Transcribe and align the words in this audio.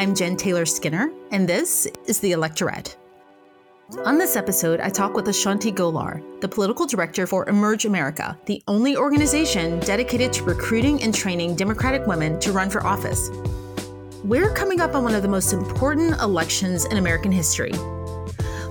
I'm 0.00 0.14
Jen 0.14 0.34
Taylor 0.34 0.64
Skinner, 0.64 1.12
and 1.30 1.46
this 1.46 1.86
is 2.06 2.20
The 2.20 2.32
Electorette. 2.32 2.96
On 4.06 4.16
this 4.16 4.34
episode, 4.34 4.80
I 4.80 4.88
talk 4.88 5.12
with 5.12 5.26
A'shanti 5.26 5.70
Gholar, 5.70 6.40
the 6.40 6.48
political 6.48 6.86
director 6.86 7.26
for 7.26 7.46
Emerge 7.50 7.84
America, 7.84 8.38
the 8.46 8.62
only 8.66 8.96
organization 8.96 9.78
dedicated 9.80 10.32
to 10.32 10.44
recruiting 10.44 11.02
and 11.02 11.14
training 11.14 11.54
Democratic 11.54 12.06
women 12.06 12.40
to 12.40 12.50
run 12.50 12.70
for 12.70 12.82
office. 12.86 13.28
We're 14.24 14.54
coming 14.54 14.80
up 14.80 14.94
on 14.94 15.04
one 15.04 15.14
of 15.14 15.20
the 15.20 15.28
most 15.28 15.52
important 15.52 16.18
elections 16.22 16.86
in 16.86 16.96
American 16.96 17.30
history, 17.30 17.72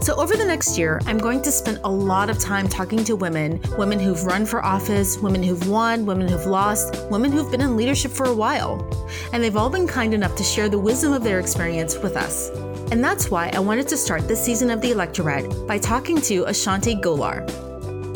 so, 0.01 0.15
over 0.15 0.37
the 0.37 0.45
next 0.45 0.77
year, 0.77 1.01
I'm 1.05 1.17
going 1.17 1.41
to 1.41 1.51
spend 1.51 1.79
a 1.83 1.89
lot 1.89 2.29
of 2.29 2.39
time 2.39 2.69
talking 2.69 3.03
to 3.03 3.17
women 3.17 3.59
women 3.77 3.99
who've 3.99 4.23
run 4.23 4.45
for 4.45 4.63
office, 4.63 5.17
women 5.17 5.43
who've 5.43 5.67
won, 5.67 6.05
women 6.05 6.27
who've 6.27 6.45
lost, 6.45 7.05
women 7.11 7.31
who've 7.31 7.51
been 7.51 7.61
in 7.61 7.75
leadership 7.75 8.11
for 8.11 8.25
a 8.25 8.33
while. 8.33 8.87
And 9.33 9.43
they've 9.43 9.57
all 9.57 9.69
been 9.69 9.87
kind 9.87 10.13
enough 10.13 10.35
to 10.37 10.43
share 10.43 10.69
the 10.69 10.79
wisdom 10.79 11.11
of 11.11 11.23
their 11.23 11.39
experience 11.39 11.97
with 11.97 12.15
us. 12.15 12.49
And 12.91 13.03
that's 13.03 13.29
why 13.29 13.49
I 13.53 13.59
wanted 13.59 13.87
to 13.89 13.97
start 13.97 14.27
this 14.27 14.43
season 14.43 14.71
of 14.71 14.81
The 14.81 14.91
Electorette 14.91 15.67
by 15.67 15.77
talking 15.77 16.21
to 16.21 16.45
A'shanti 16.45 17.01
Gholar. 17.01 17.43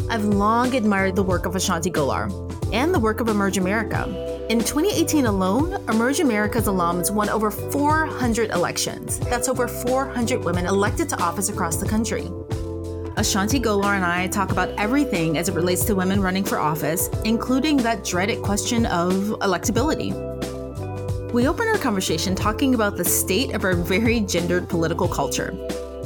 I've 0.10 0.26
long 0.26 0.76
admired 0.76 1.16
the 1.16 1.24
work 1.24 1.46
of 1.46 1.54
A'shanti 1.54 1.92
Gholar 1.92 2.32
and 2.74 2.94
the 2.94 3.00
work 3.00 3.20
of 3.20 3.28
Emerge 3.28 3.58
America. 3.58 4.33
In 4.54 4.60
2018 4.60 5.26
alone, 5.26 5.84
Emerge 5.90 6.20
America's 6.20 6.68
alums 6.68 7.10
won 7.10 7.28
over 7.28 7.50
400 7.50 8.52
elections. 8.52 9.18
That's 9.18 9.50
over 9.50 9.68
400 9.68 10.46
women 10.46 10.68
elected 10.68 11.10
to 11.10 11.20
office 11.20 11.50
across 11.50 11.78
the 11.78 11.90
country. 11.90 12.26
A'shanti 13.18 13.60
Gholar 13.60 13.96
and 13.96 14.06
I 14.06 14.28
talk 14.28 14.52
about 14.52 14.70
everything 14.78 15.40
as 15.40 15.50
it 15.50 15.56
relates 15.56 15.86
to 15.86 15.96
women 15.96 16.22
running 16.22 16.44
for 16.44 16.60
office, 16.60 17.08
including 17.26 17.78
that 17.78 18.04
dreaded 18.04 18.44
question 18.44 18.86
of 18.86 19.14
electability. 19.42 20.14
We 21.34 21.48
open 21.48 21.68
our 21.68 21.80
conversation 21.80 22.36
talking 22.36 22.76
about 22.76 22.96
the 22.96 23.06
state 23.06 23.56
of 23.56 23.64
our 23.64 23.74
very 23.74 24.20
gendered 24.20 24.70
political 24.70 25.08
culture. 25.08 25.50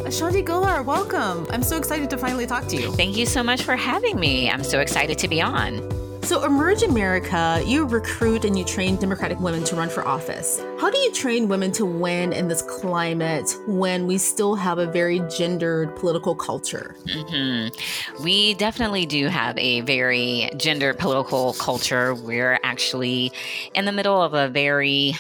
A'shanti 0.06 0.42
Gholar, 0.42 0.86
welcome. 0.86 1.48
I'm 1.50 1.64
so 1.64 1.76
excited 1.76 2.10
to 2.12 2.18
finally 2.18 2.48
talk 2.48 2.68
to 2.68 2.78
you. 2.78 2.94
Thank 2.94 3.18
you 3.18 3.26
so 3.26 3.44
much 3.44 3.64
for 3.64 3.76
having 3.76 4.18
me. 4.18 4.50
I'm 4.50 4.64
so 4.64 4.80
excited 4.80 5.18
to 5.18 5.28
be 5.28 5.42
on. 5.42 6.07
So, 6.28 6.44
Emerge 6.44 6.84
America, 6.84 7.64
you 7.66 7.86
recruit 7.86 8.44
and 8.44 8.60
you 8.60 8.66
train 8.66 8.98
Democratic 8.98 9.40
women 9.40 9.64
to 9.64 9.78
run 9.78 9.88
for 9.88 10.06
office. 10.06 10.62
How 10.78 10.90
do 10.90 10.98
you 10.98 11.14
train 11.14 11.48
women 11.48 11.72
to 11.72 11.86
win 11.86 12.34
in 12.34 12.50
this 12.50 12.62
climate 12.62 13.56
when 13.66 14.08
we 14.08 14.18
still 14.18 14.54
have 14.54 14.78
a 14.78 14.88
very 14.88 15.22
gendered 15.30 15.96
political 15.96 16.36
culture? 16.36 16.98
Mm-hmm. 17.06 18.24
We 18.26 18.56
definitely 18.56 19.06
do 19.06 19.28
have 19.28 19.58
a 19.58 19.80
very 19.82 20.50
gendered 20.58 21.00
political 21.00 21.54
culture. 21.54 22.14
We're 22.14 22.60
actually 22.62 23.32
in 23.74 23.86
the 23.86 23.94
middle 23.94 24.22
of 24.22 24.34
a 24.34 24.50
very 24.50 25.14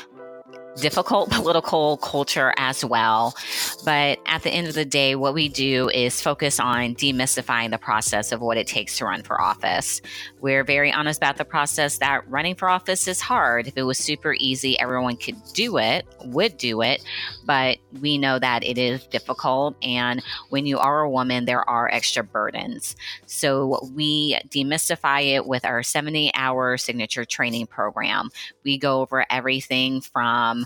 difficult 0.80 1.30
political 1.31 1.97
culture 1.97 2.53
as 2.58 2.83
well. 2.86 3.36
But 3.83 4.20
at 4.25 4.44
the 4.44 4.50
end 4.50 4.67
of 4.67 4.73
the 4.73 4.86
day, 4.86 5.16
what 5.16 5.33
we 5.33 5.50
do 5.50 5.89
is 5.89 6.22
focus 6.22 6.59
on 6.59 6.95
demystifying 6.95 7.72
the 7.72 7.78
process 7.78 8.31
of 8.31 8.42
what 8.42 8.58
it 8.58 8.67
takes 8.67 8.98
to 9.00 9.05
run 9.05 9.23
for 9.23 9.42
office. 9.42 10.02
We're 10.39 10.64
very 10.64 10.92
honest 10.92 11.20
about 11.20 11.38
the 11.38 11.45
process 11.45 11.98
that 11.98 12.28
running 12.30 12.55
for 12.55 12.70
office 12.70 13.08
is 13.08 13.20
hard. 13.20 13.67
If 13.67 13.78
it 13.78 13.83
was 13.83 13.98
super 13.98 14.36
easy, 14.39 14.80
everyone 14.80 15.17
could 15.17 15.36
do 15.53 15.78
it, 15.78 16.05
would 16.25 16.58
do 16.58 16.81
it. 16.81 17.03
But 17.45 17.78
we 18.02 18.17
know 18.17 18.39
that 18.39 18.64
it 18.64 18.78
is 18.78 19.05
difficult. 19.08 19.75
And 19.83 20.22
when 20.50 20.66
you 20.66 20.78
are 20.78 21.02
a 21.02 21.09
woman, 21.09 21.45
there 21.45 21.67
are 21.70 21.89
extra 21.89 22.23
burdens. 22.23 22.95
So 23.25 23.80
we 23.94 24.38
demystify 24.50 25.36
it 25.36 25.48
with 25.48 25.66
our 25.66 25.83
70 25.83 26.31
hour 26.36 26.78
signature 26.78 27.25
training 27.25 27.67
program. 27.67 28.30
We 28.64 28.78
go 28.78 29.02
over 29.02 29.25
everything 29.30 30.02
from 30.02 30.66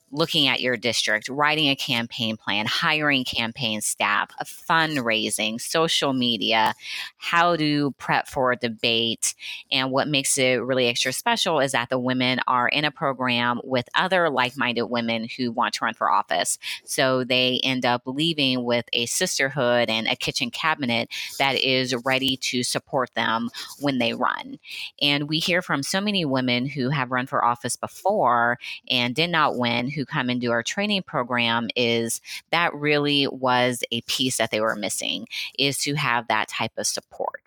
looking 0.11 0.47
at 0.47 0.61
your 0.61 0.77
district, 0.77 1.29
writing 1.29 1.69
a 1.69 1.75
campaign 1.75 2.37
plan, 2.37 2.65
hiring 2.65 3.23
campaign 3.23 3.81
staff, 3.81 4.31
fundraising, 4.43 5.59
social 5.59 6.13
media, 6.13 6.73
how 7.17 7.55
to 7.55 7.91
prep 7.97 8.27
for 8.27 8.51
a 8.51 8.57
debate. 8.57 9.33
And 9.71 9.91
what 9.91 10.07
makes 10.07 10.37
it 10.37 10.63
really 10.63 10.87
extra 10.87 11.13
special 11.13 11.59
is 11.59 11.71
that 11.71 11.89
the 11.89 11.99
women 11.99 12.39
are 12.47 12.67
in 12.67 12.85
a 12.85 12.91
program 12.91 13.61
with 13.63 13.87
other 13.95 14.29
like 14.29 14.57
minded 14.57 14.85
women 14.85 15.27
who 15.37 15.51
want 15.51 15.75
to 15.75 15.85
run 15.85 15.93
for 15.93 16.11
office. 16.11 16.57
So 16.83 17.23
they 17.23 17.59
end 17.63 17.85
up 17.85 18.03
leaving 18.05 18.63
with 18.63 18.85
a 18.93 19.05
sisterhood 19.05 19.89
and 19.89 20.07
a 20.07 20.15
kitchen 20.15 20.49
cabinet 20.51 21.09
that 21.39 21.55
is 21.55 21.95
ready 22.05 22.37
to 22.37 22.63
support 22.63 23.13
them 23.15 23.49
when 23.79 23.97
they 23.97 24.13
run. 24.13 24.59
And 25.01 25.29
we 25.29 25.39
hear 25.39 25.61
from 25.61 25.83
so 25.83 26.01
many 26.01 26.25
women 26.25 26.65
who 26.65 26.89
have 26.89 27.11
run 27.11 27.27
for 27.27 27.43
office 27.43 27.75
before 27.75 28.57
and 28.89 29.15
did 29.15 29.29
not 29.29 29.57
win, 29.57 29.89
who 29.89 30.00
come 30.05 30.29
and 30.29 30.41
do 30.41 30.51
our 30.51 30.63
training 30.63 31.03
program 31.03 31.69
is 31.75 32.21
that 32.51 32.73
really 32.73 33.27
was 33.27 33.83
a 33.91 34.01
piece 34.01 34.37
that 34.37 34.51
they 34.51 34.61
were 34.61 34.75
missing 34.75 35.27
is 35.57 35.77
to 35.79 35.95
have 35.95 36.27
that 36.27 36.47
type 36.47 36.71
of 36.77 36.87
support. 36.87 37.41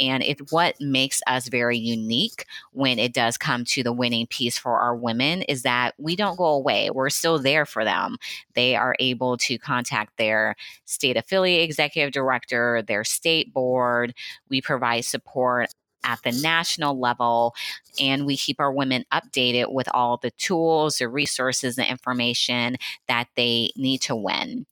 And 0.00 0.22
it's 0.22 0.52
what 0.52 0.80
makes 0.80 1.20
us 1.26 1.48
very 1.48 1.78
unique 1.78 2.46
when 2.72 2.98
it 2.98 3.12
does 3.12 3.36
come 3.38 3.64
to 3.66 3.82
the 3.82 3.92
winning 3.92 4.26
piece 4.26 4.58
for 4.58 4.78
our 4.78 4.94
women 4.94 5.42
is 5.42 5.62
that 5.62 5.94
we 5.98 6.16
don't 6.16 6.36
go 6.36 6.46
away. 6.46 6.90
We're 6.90 7.10
still 7.10 7.38
there 7.38 7.66
for 7.66 7.84
them. 7.84 8.16
They 8.54 8.74
are 8.76 8.96
able 8.98 9.36
to 9.38 9.58
contact 9.58 10.16
their 10.16 10.56
state 10.84 11.16
affiliate 11.16 11.62
executive 11.62 12.12
director, 12.12 12.82
their 12.82 13.04
state 13.04 13.52
board. 13.52 14.14
We 14.48 14.60
provide 14.60 15.04
support 15.04 15.72
at 16.04 16.22
the 16.22 16.32
national 16.42 16.98
level 16.98 17.54
and 18.00 18.26
we 18.26 18.36
keep 18.36 18.60
our 18.60 18.72
women 18.72 19.04
updated 19.12 19.72
with 19.72 19.88
all 19.92 20.16
the 20.16 20.30
tools, 20.32 20.98
the 20.98 21.08
resources, 21.08 21.76
the 21.76 21.88
information 21.88 22.76
that 23.08 23.28
they 23.36 23.70
need 23.76 24.00
to 24.02 24.16
win 24.16 24.66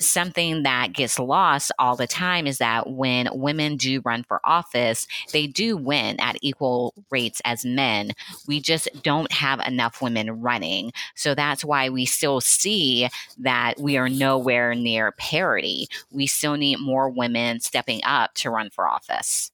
something 0.00 0.62
that 0.62 0.92
gets 0.92 1.18
lost 1.18 1.70
all 1.78 1.94
the 1.94 2.06
time 2.06 2.46
is 2.46 2.58
that 2.58 2.90
when 2.90 3.28
women 3.32 3.76
do 3.76 4.00
run 4.04 4.24
for 4.24 4.40
office, 4.44 5.06
they 5.32 5.46
do 5.46 5.76
win 5.76 6.18
at 6.20 6.36
equal 6.40 6.94
rates 7.10 7.40
as 7.44 7.64
men. 7.64 8.12
We 8.46 8.60
just 8.60 8.88
don't 9.02 9.30
have 9.32 9.60
enough 9.60 10.02
women 10.02 10.40
running. 10.40 10.92
So 11.14 11.34
that's 11.34 11.64
why 11.64 11.90
we 11.90 12.06
still 12.06 12.40
see 12.40 13.08
that 13.38 13.78
we 13.78 13.96
are 13.96 14.08
nowhere 14.08 14.74
near 14.74 15.12
parity. 15.12 15.86
We 16.10 16.26
still 16.26 16.56
need 16.56 16.80
more 16.80 17.08
women 17.08 17.60
stepping 17.60 18.00
up 18.04 18.34
to 18.36 18.50
run 18.50 18.70
for 18.70 18.88
office. 18.88 19.52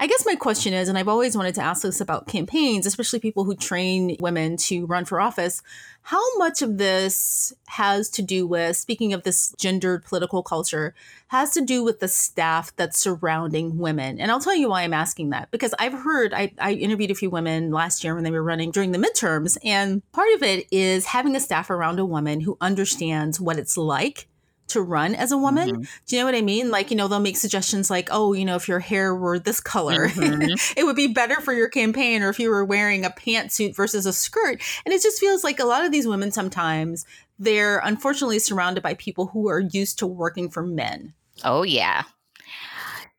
I 0.00 0.06
guess 0.06 0.24
my 0.26 0.34
question 0.34 0.72
is, 0.72 0.88
and 0.88 0.98
I've 0.98 1.08
always 1.08 1.36
wanted 1.36 1.54
to 1.56 1.62
ask 1.62 1.82
this 1.82 2.00
about 2.00 2.26
campaigns, 2.26 2.86
especially 2.86 3.20
people 3.20 3.44
who 3.44 3.54
train 3.54 4.16
women 4.20 4.56
to 4.58 4.86
run 4.86 5.04
for 5.04 5.20
office, 5.20 5.62
how 6.02 6.36
much 6.36 6.62
of 6.62 6.78
this 6.78 7.52
has 7.68 8.10
to 8.10 8.22
do 8.22 8.46
with, 8.46 8.76
speaking 8.76 9.12
of 9.12 9.22
this 9.22 9.54
gendered 9.58 10.04
political 10.04 10.42
culture, 10.42 10.94
has 11.28 11.52
to 11.52 11.64
do 11.64 11.84
with 11.84 12.00
the 12.00 12.08
staff 12.08 12.74
that's 12.76 12.98
surrounding 12.98 13.78
women? 13.78 14.20
And 14.20 14.30
I'll 14.30 14.40
tell 14.40 14.56
you 14.56 14.70
why 14.70 14.82
I'm 14.82 14.94
asking 14.94 15.30
that. 15.30 15.50
Because 15.50 15.74
I've 15.78 15.92
heard, 15.92 16.34
I, 16.34 16.52
I 16.58 16.72
interviewed 16.72 17.12
a 17.12 17.14
few 17.14 17.30
women 17.30 17.70
last 17.70 18.02
year 18.02 18.14
when 18.14 18.24
they 18.24 18.32
were 18.32 18.42
running 18.42 18.72
during 18.72 18.90
the 18.90 18.98
midterms, 18.98 19.56
and 19.64 20.02
part 20.12 20.32
of 20.34 20.42
it 20.42 20.66
is 20.72 21.06
having 21.06 21.36
a 21.36 21.40
staff 21.40 21.70
around 21.70 22.00
a 22.00 22.04
woman 22.04 22.40
who 22.40 22.58
understands 22.60 23.40
what 23.40 23.58
it's 23.58 23.76
like 23.76 24.26
to 24.72 24.82
run 24.82 25.14
as 25.14 25.32
a 25.32 25.38
woman. 25.38 25.70
Mm-hmm. 25.70 25.82
Do 26.06 26.16
you 26.16 26.22
know 26.22 26.26
what 26.26 26.34
I 26.34 26.42
mean? 26.42 26.70
Like, 26.70 26.90
you 26.90 26.96
know, 26.96 27.08
they'll 27.08 27.20
make 27.20 27.36
suggestions 27.36 27.90
like, 27.90 28.08
oh, 28.10 28.32
you 28.32 28.44
know, 28.44 28.56
if 28.56 28.68
your 28.68 28.80
hair 28.80 29.14
were 29.14 29.38
this 29.38 29.60
color, 29.60 30.08
mm-hmm. 30.08 30.54
it 30.76 30.84
would 30.84 30.96
be 30.96 31.08
better 31.08 31.40
for 31.40 31.52
your 31.52 31.68
campaign, 31.68 32.22
or 32.22 32.28
if 32.28 32.38
you 32.38 32.50
were 32.50 32.64
wearing 32.64 33.04
a 33.04 33.10
pantsuit 33.10 33.74
versus 33.74 34.06
a 34.06 34.12
skirt. 34.12 34.60
And 34.84 34.92
it 34.92 35.02
just 35.02 35.20
feels 35.20 35.44
like 35.44 35.58
a 35.58 35.64
lot 35.64 35.84
of 35.84 35.92
these 35.92 36.06
women 36.06 36.32
sometimes 36.32 37.06
they're 37.38 37.80
unfortunately 37.80 38.38
surrounded 38.38 38.82
by 38.82 38.94
people 38.94 39.26
who 39.26 39.48
are 39.48 39.60
used 39.60 39.98
to 39.98 40.06
working 40.06 40.48
for 40.48 40.62
men. 40.62 41.12
Oh, 41.44 41.62
yeah. 41.62 42.04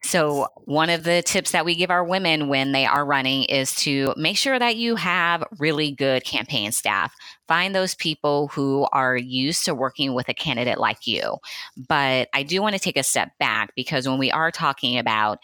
So, 0.05 0.47
one 0.65 0.89
of 0.89 1.05
the 1.05 1.21
tips 1.21 1.51
that 1.51 1.63
we 1.63 1.75
give 1.75 1.89
our 1.89 2.03
women 2.03 2.49
when 2.49 2.73
they 2.73 2.85
are 2.85 3.05
running 3.05 3.45
is 3.45 3.73
to 3.77 4.13
make 4.17 4.35
sure 4.35 4.59
that 4.59 4.75
you 4.75 4.95
have 4.97 5.43
really 5.59 5.91
good 5.91 6.25
campaign 6.25 6.73
staff. 6.73 7.15
Find 7.47 7.73
those 7.73 7.95
people 7.95 8.49
who 8.49 8.85
are 8.91 9.15
used 9.15 9.63
to 9.65 9.73
working 9.73 10.13
with 10.13 10.27
a 10.27 10.33
candidate 10.33 10.77
like 10.77 11.07
you. 11.07 11.37
But 11.87 12.27
I 12.33 12.43
do 12.43 12.61
want 12.61 12.75
to 12.75 12.79
take 12.79 12.97
a 12.97 13.03
step 13.03 13.31
back 13.39 13.71
because 13.75 14.07
when 14.07 14.17
we 14.17 14.29
are 14.29 14.51
talking 14.51 14.97
about 14.97 15.39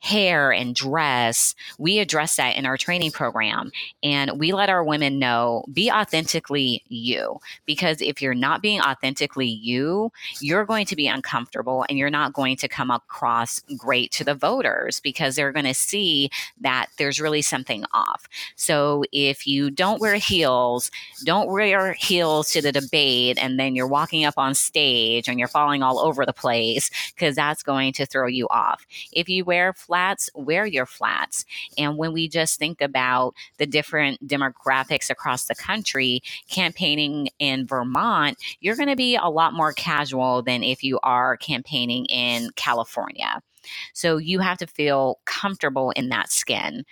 hair 0.00 0.52
and 0.52 0.74
dress, 0.74 1.54
we 1.78 1.98
address 1.98 2.36
that 2.36 2.56
in 2.56 2.66
our 2.66 2.76
training 2.76 3.10
program. 3.10 3.70
And 4.02 4.38
we 4.38 4.52
let 4.52 4.70
our 4.70 4.82
women 4.82 5.18
know 5.18 5.64
be 5.72 5.90
authentically 5.90 6.82
you. 6.88 7.38
Because 7.66 8.00
if 8.00 8.20
you're 8.20 8.34
not 8.34 8.62
being 8.62 8.80
authentically 8.80 9.46
you, 9.46 10.10
you're 10.40 10.64
going 10.64 10.86
to 10.86 10.96
be 10.96 11.06
uncomfortable 11.06 11.84
and 11.88 11.98
you're 11.98 12.10
not 12.10 12.32
going 12.32 12.56
to 12.56 12.68
come 12.68 12.90
across 12.90 13.62
great 13.76 14.10
to 14.12 14.24
the 14.24 14.34
voters 14.34 15.00
because 15.00 15.36
they're 15.36 15.52
going 15.52 15.66
to 15.66 15.74
see 15.74 16.30
that 16.60 16.86
there's 16.96 17.20
really 17.20 17.42
something 17.42 17.84
off. 17.92 18.28
So 18.56 19.04
if 19.12 19.46
you 19.46 19.70
don't 19.70 20.00
wear 20.00 20.16
heels, 20.16 20.90
don't 21.24 21.50
wear 21.50 21.92
heels 21.92 22.50
to 22.52 22.62
the 22.62 22.72
debate 22.72 23.38
and 23.40 23.60
then 23.60 23.74
you're 23.74 23.86
walking 23.86 24.24
up 24.24 24.34
on 24.38 24.54
stage 24.54 25.28
and 25.28 25.38
you're 25.38 25.48
falling 25.48 25.82
all 25.82 25.98
over 25.98 26.24
the 26.24 26.32
place 26.32 26.90
because 27.14 27.36
that's 27.36 27.62
going 27.62 27.92
to 27.92 28.06
throw 28.06 28.26
you 28.26 28.48
off. 28.48 28.86
If 29.12 29.28
you 29.28 29.44
wear 29.44 29.72
flats, 29.90 30.30
wear 30.36 30.64
your 30.64 30.86
flats. 30.86 31.44
And 31.76 31.96
when 31.96 32.12
we 32.12 32.28
just 32.28 32.60
think 32.60 32.80
about 32.80 33.34
the 33.58 33.66
different 33.66 34.24
demographics 34.24 35.10
across 35.10 35.46
the 35.46 35.56
country, 35.56 36.22
campaigning 36.48 37.28
in 37.40 37.66
Vermont, 37.66 38.38
you're 38.60 38.76
going 38.76 38.88
to 38.88 38.94
be 38.94 39.16
a 39.16 39.28
lot 39.28 39.52
more 39.52 39.72
casual 39.72 40.42
than 40.42 40.62
if 40.62 40.84
you 40.84 41.00
are 41.02 41.36
campaigning 41.36 42.06
in 42.06 42.50
California. 42.54 43.42
So 43.92 44.16
you 44.16 44.38
have 44.38 44.58
to 44.58 44.68
feel 44.68 45.18
comfortable 45.26 45.90
in 45.96 46.08
that 46.10 46.30
skin. 46.30 46.84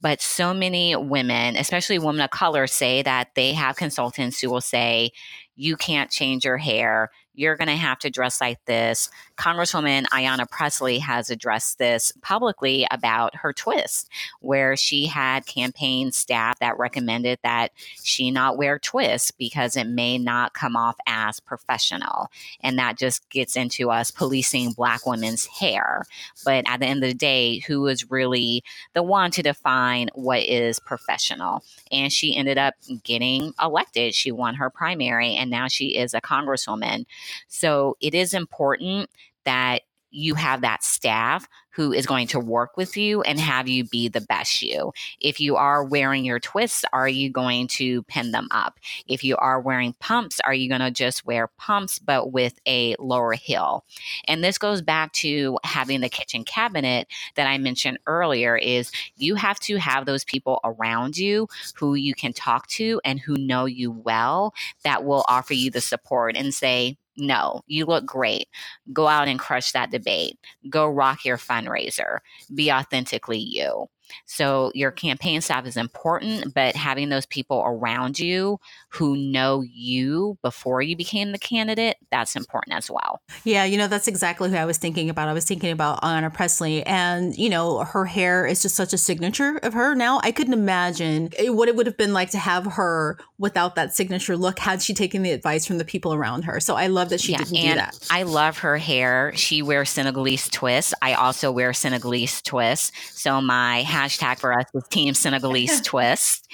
But 0.00 0.20
so 0.20 0.52
many 0.52 0.96
women, 0.96 1.54
especially 1.54 2.00
women 2.00 2.22
of 2.22 2.30
color, 2.30 2.66
say 2.66 3.02
that 3.02 3.28
they 3.36 3.52
have 3.52 3.76
consultants 3.76 4.40
who 4.40 4.50
will 4.50 4.60
say, 4.60 5.12
you 5.54 5.76
can't 5.76 6.10
change 6.10 6.44
your 6.44 6.56
hair 6.56 7.10
you're 7.34 7.56
going 7.56 7.68
to 7.68 7.76
have 7.76 7.98
to 8.00 8.10
dress 8.10 8.40
like 8.40 8.64
this. 8.66 9.10
Congresswoman 9.36 10.04
Ayanna 10.06 10.50
Presley 10.50 10.98
has 10.98 11.30
addressed 11.30 11.78
this 11.78 12.12
publicly 12.22 12.86
about 12.90 13.34
her 13.36 13.52
twist, 13.52 14.08
where 14.40 14.76
she 14.76 15.06
had 15.06 15.46
campaign 15.46 16.12
staff 16.12 16.58
that 16.58 16.78
recommended 16.78 17.38
that 17.42 17.72
she 18.02 18.30
not 18.30 18.58
wear 18.58 18.78
twists 18.78 19.30
because 19.30 19.76
it 19.76 19.86
may 19.86 20.18
not 20.18 20.54
come 20.54 20.76
off 20.76 20.96
as 21.06 21.40
professional. 21.40 22.28
And 22.60 22.78
that 22.78 22.98
just 22.98 23.28
gets 23.30 23.56
into 23.56 23.90
us 23.90 24.10
policing 24.10 24.72
Black 24.72 25.06
women's 25.06 25.46
hair. 25.46 26.04
But 26.44 26.64
at 26.66 26.80
the 26.80 26.86
end 26.86 27.02
of 27.02 27.08
the 27.08 27.14
day, 27.14 27.58
who 27.60 27.86
is 27.86 28.10
really 28.10 28.62
the 28.94 29.02
one 29.02 29.30
to 29.32 29.42
define 29.42 30.10
what 30.14 30.40
is 30.40 30.78
professional? 30.78 31.62
And 31.90 32.12
she 32.12 32.36
ended 32.36 32.58
up 32.58 32.74
getting 33.04 33.52
elected. 33.62 34.14
She 34.14 34.32
won 34.32 34.56
her 34.56 34.70
primary, 34.70 35.34
and 35.34 35.50
now 35.50 35.68
she 35.68 35.96
is 35.96 36.14
a 36.14 36.20
congresswoman. 36.20 37.06
So 37.48 37.96
it 38.00 38.14
is 38.14 38.34
important 38.34 39.10
that 39.44 39.82
you 40.10 40.34
have 40.34 40.60
that 40.62 40.82
staff 40.82 41.46
who 41.72 41.92
is 41.92 42.04
going 42.04 42.26
to 42.26 42.40
work 42.40 42.76
with 42.76 42.96
you 42.96 43.22
and 43.22 43.38
have 43.38 43.68
you 43.68 43.84
be 43.84 44.08
the 44.08 44.20
best 44.20 44.60
you. 44.60 44.92
If 45.20 45.40
you 45.40 45.54
are 45.56 45.84
wearing 45.84 46.24
your 46.24 46.40
twists, 46.40 46.84
are 46.92 47.08
you 47.08 47.30
going 47.30 47.68
to 47.68 48.02
pin 48.04 48.32
them 48.32 48.48
up? 48.50 48.78
If 49.06 49.22
you 49.22 49.36
are 49.36 49.60
wearing 49.60 49.94
pumps, 50.00 50.40
are 50.40 50.52
you 50.52 50.68
going 50.68 50.80
to 50.80 50.90
just 50.90 51.24
wear 51.24 51.46
pumps 51.46 52.00
but 52.00 52.32
with 52.32 52.58
a 52.66 52.96
lower 52.98 53.32
heel? 53.32 53.84
And 54.26 54.42
this 54.42 54.58
goes 54.58 54.82
back 54.82 55.12
to 55.14 55.58
having 55.62 56.00
the 56.00 56.08
kitchen 56.08 56.44
cabinet 56.44 57.06
that 57.36 57.46
I 57.46 57.56
mentioned 57.58 57.98
earlier 58.06 58.56
is 58.56 58.90
you 59.16 59.36
have 59.36 59.60
to 59.60 59.76
have 59.76 60.06
those 60.06 60.24
people 60.24 60.60
around 60.64 61.16
you 61.16 61.48
who 61.76 61.94
you 61.94 62.14
can 62.14 62.32
talk 62.32 62.66
to 62.68 63.00
and 63.04 63.20
who 63.20 63.36
know 63.36 63.66
you 63.66 63.92
well 63.92 64.54
that 64.82 65.04
will 65.04 65.24
offer 65.28 65.54
you 65.54 65.70
the 65.70 65.80
support 65.80 66.36
and 66.36 66.52
say, 66.52 66.98
no, 67.20 67.62
you 67.66 67.86
look 67.86 68.06
great. 68.06 68.48
Go 68.92 69.06
out 69.06 69.28
and 69.28 69.38
crush 69.38 69.72
that 69.72 69.90
debate. 69.90 70.38
Go 70.68 70.86
rock 70.86 71.24
your 71.24 71.36
fundraiser. 71.36 72.18
Be 72.54 72.72
authentically 72.72 73.38
you. 73.38 73.88
So 74.26 74.72
your 74.74 74.90
campaign 74.90 75.40
staff 75.40 75.66
is 75.66 75.76
important, 75.76 76.52
but 76.52 76.74
having 76.74 77.10
those 77.10 77.26
people 77.26 77.62
around 77.64 78.18
you 78.18 78.58
who 78.88 79.16
know 79.16 79.62
you 79.62 80.36
before 80.42 80.82
you 80.82 80.96
became 80.96 81.30
the 81.30 81.38
candidate, 81.38 81.96
that's 82.10 82.34
important 82.34 82.74
as 82.76 82.90
well. 82.90 83.20
Yeah, 83.44 83.64
you 83.64 83.78
know, 83.78 83.86
that's 83.86 84.08
exactly 84.08 84.50
who 84.50 84.56
I 84.56 84.64
was 84.64 84.78
thinking 84.78 85.10
about. 85.10 85.28
I 85.28 85.32
was 85.32 85.44
thinking 85.44 85.70
about 85.70 86.02
Ayanna 86.02 86.34
Presley, 86.34 86.84
and, 86.86 87.38
you 87.38 87.48
know, 87.48 87.84
her 87.84 88.04
hair 88.04 88.44
is 88.46 88.62
just 88.62 88.74
such 88.74 88.92
a 88.92 88.98
signature 88.98 89.58
of 89.58 89.74
her 89.74 89.94
now. 89.94 90.20
I 90.24 90.32
couldn't 90.32 90.54
imagine 90.54 91.30
what 91.38 91.68
it 91.68 91.76
would 91.76 91.86
have 91.86 91.96
been 91.96 92.12
like 92.12 92.30
to 92.30 92.38
have 92.38 92.66
her 92.66 93.16
without 93.40 93.74
that 93.74 93.94
signature 93.94 94.36
look 94.36 94.58
had 94.58 94.82
she 94.82 94.92
taken 94.92 95.22
the 95.22 95.30
advice 95.30 95.66
from 95.66 95.78
the 95.78 95.84
people 95.84 96.12
around 96.12 96.42
her. 96.42 96.60
So 96.60 96.76
I 96.76 96.88
love 96.88 97.08
that 97.08 97.22
she 97.22 97.32
yeah, 97.32 97.38
didn't 97.38 97.54
do 97.54 97.74
that. 97.74 97.98
I 98.10 98.24
love 98.24 98.58
her 98.58 98.76
hair. 98.76 99.32
She 99.34 99.62
wears 99.62 99.88
Senegalese 99.88 100.50
twists. 100.50 100.92
I 101.00 101.14
also 101.14 101.50
wear 101.50 101.72
Senegalese 101.72 102.42
twists. 102.42 102.92
So 103.18 103.40
my 103.40 103.82
hashtag 103.86 104.38
for 104.40 104.52
us 104.52 104.66
is 104.74 104.86
Team 104.88 105.14
Senegalese 105.14 105.80
Twist. 105.84 106.48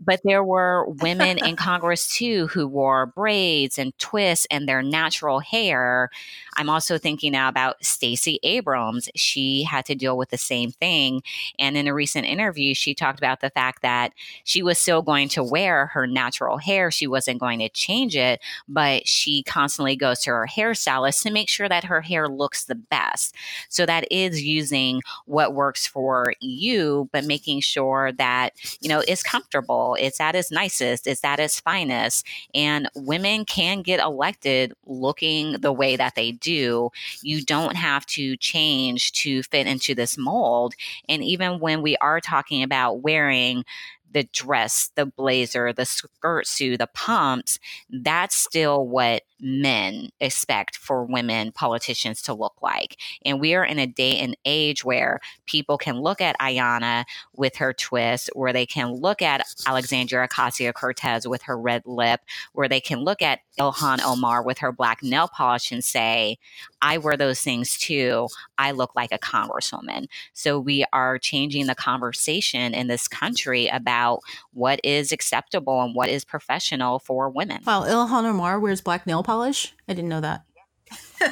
But 0.00 0.20
there 0.24 0.42
were 0.42 0.86
women 0.88 1.36
in 1.44 1.56
Congress 1.56 2.08
too 2.08 2.46
who 2.46 2.66
wore 2.66 3.04
braids 3.04 3.78
and 3.78 3.96
twists 3.98 4.46
and 4.50 4.66
their 4.66 4.82
natural 4.82 5.40
hair. 5.40 6.08
I'm 6.56 6.70
also 6.70 6.96
thinking 6.96 7.32
now 7.32 7.50
about 7.50 7.84
Stacey 7.84 8.40
Abrams. 8.42 9.10
She 9.14 9.62
had 9.64 9.84
to 9.86 9.94
deal 9.94 10.16
with 10.16 10.30
the 10.30 10.38
same 10.38 10.70
thing. 10.70 11.22
And 11.58 11.76
in 11.76 11.86
a 11.86 11.92
recent 11.92 12.26
interview, 12.26 12.72
she 12.72 12.94
talked 12.94 13.18
about 13.18 13.40
the 13.40 13.50
fact 13.50 13.82
that 13.82 14.12
she 14.44 14.62
was 14.62 14.78
still 14.78 15.02
going 15.02 15.28
to 15.30 15.44
wear 15.44 15.86
her 15.86 16.06
natural 16.06 16.29
hair. 16.58 16.90
She 16.90 17.06
wasn't 17.06 17.40
going 17.40 17.58
to 17.60 17.68
change 17.68 18.16
it, 18.16 18.40
but 18.68 19.06
she 19.06 19.42
constantly 19.42 19.96
goes 19.96 20.20
to 20.20 20.30
her 20.30 20.46
hairstylist 20.46 21.22
to 21.22 21.30
make 21.30 21.48
sure 21.48 21.68
that 21.68 21.84
her 21.84 22.00
hair 22.00 22.28
looks 22.28 22.64
the 22.64 22.74
best. 22.74 23.34
So 23.68 23.86
that 23.86 24.10
is 24.10 24.42
using 24.42 25.02
what 25.26 25.54
works 25.54 25.86
for 25.86 26.34
you, 26.40 27.08
but 27.12 27.24
making 27.24 27.60
sure 27.60 28.12
that, 28.12 28.54
you 28.80 28.88
know, 28.88 29.02
it's 29.06 29.22
comfortable, 29.22 29.96
it's 29.98 30.20
at 30.20 30.34
its 30.34 30.50
nicest, 30.50 31.06
it's 31.06 31.24
at 31.24 31.40
its 31.40 31.60
finest. 31.60 32.26
And 32.54 32.88
women 32.94 33.44
can 33.44 33.82
get 33.82 34.00
elected 34.00 34.72
looking 34.86 35.52
the 35.60 35.72
way 35.72 35.96
that 35.96 36.14
they 36.14 36.32
do. 36.32 36.90
You 37.22 37.42
don't 37.42 37.76
have 37.76 38.06
to 38.06 38.36
change 38.36 39.12
to 39.12 39.42
fit 39.44 39.66
into 39.66 39.94
this 39.94 40.16
mold. 40.18 40.74
And 41.08 41.22
even 41.22 41.60
when 41.60 41.82
we 41.82 41.96
are 41.98 42.20
talking 42.20 42.62
about 42.62 43.02
wearing 43.02 43.64
the 44.10 44.24
dress, 44.32 44.90
the 44.96 45.06
blazer, 45.06 45.72
the 45.72 45.84
skirt 45.84 46.46
suit, 46.46 46.78
the 46.78 46.88
pumps, 46.88 47.58
that's 47.90 48.36
still 48.36 48.86
what 48.86 49.22
men 49.40 50.10
expect 50.20 50.76
for 50.76 51.04
women 51.04 51.52
politicians 51.52 52.22
to 52.22 52.34
look 52.34 52.54
like. 52.62 52.96
And 53.24 53.40
we 53.40 53.54
are 53.54 53.64
in 53.64 53.78
a 53.78 53.86
day 53.86 54.16
and 54.18 54.36
age 54.44 54.84
where 54.84 55.20
people 55.46 55.78
can 55.78 56.00
look 56.00 56.20
at 56.20 56.38
Ayanna 56.38 57.04
with 57.34 57.56
her 57.56 57.72
twist, 57.72 58.30
where 58.34 58.52
they 58.52 58.66
can 58.66 58.92
look 58.92 59.22
at 59.22 59.46
Alexandria 59.66 60.28
Ocasio 60.28 60.72
Cortez 60.72 61.26
with 61.26 61.42
her 61.42 61.58
red 61.58 61.82
lip, 61.86 62.20
where 62.52 62.68
they 62.68 62.80
can 62.80 63.00
look 63.00 63.22
at 63.22 63.40
Ilhan 63.58 64.00
Omar 64.04 64.42
with 64.42 64.58
her 64.58 64.72
black 64.72 65.02
nail 65.02 65.28
polish 65.28 65.70
and 65.70 65.84
say, 65.84 66.38
I 66.82 66.98
wear 66.98 67.16
those 67.16 67.40
things 67.40 67.78
too. 67.78 68.28
I 68.58 68.70
look 68.70 68.94
like 68.94 69.12
a 69.12 69.18
congresswoman. 69.18 70.06
So 70.32 70.58
we 70.58 70.84
are 70.92 71.18
changing 71.18 71.66
the 71.66 71.74
conversation 71.74 72.74
in 72.74 72.86
this 72.86 73.08
country 73.08 73.68
about 73.68 74.20
what 74.52 74.80
is 74.82 75.12
acceptable 75.12 75.82
and 75.82 75.94
what 75.94 76.08
is 76.08 76.24
professional 76.24 76.98
for 76.98 77.28
women. 77.28 77.62
Wow, 77.66 77.82
Ilhan 77.82 78.24
Omar 78.24 78.60
wears 78.60 78.80
black 78.80 79.06
nail 79.06 79.22
polish? 79.22 79.29
I 79.88 79.94
didn't 79.94 80.08
know 80.08 80.20
that 80.20 80.44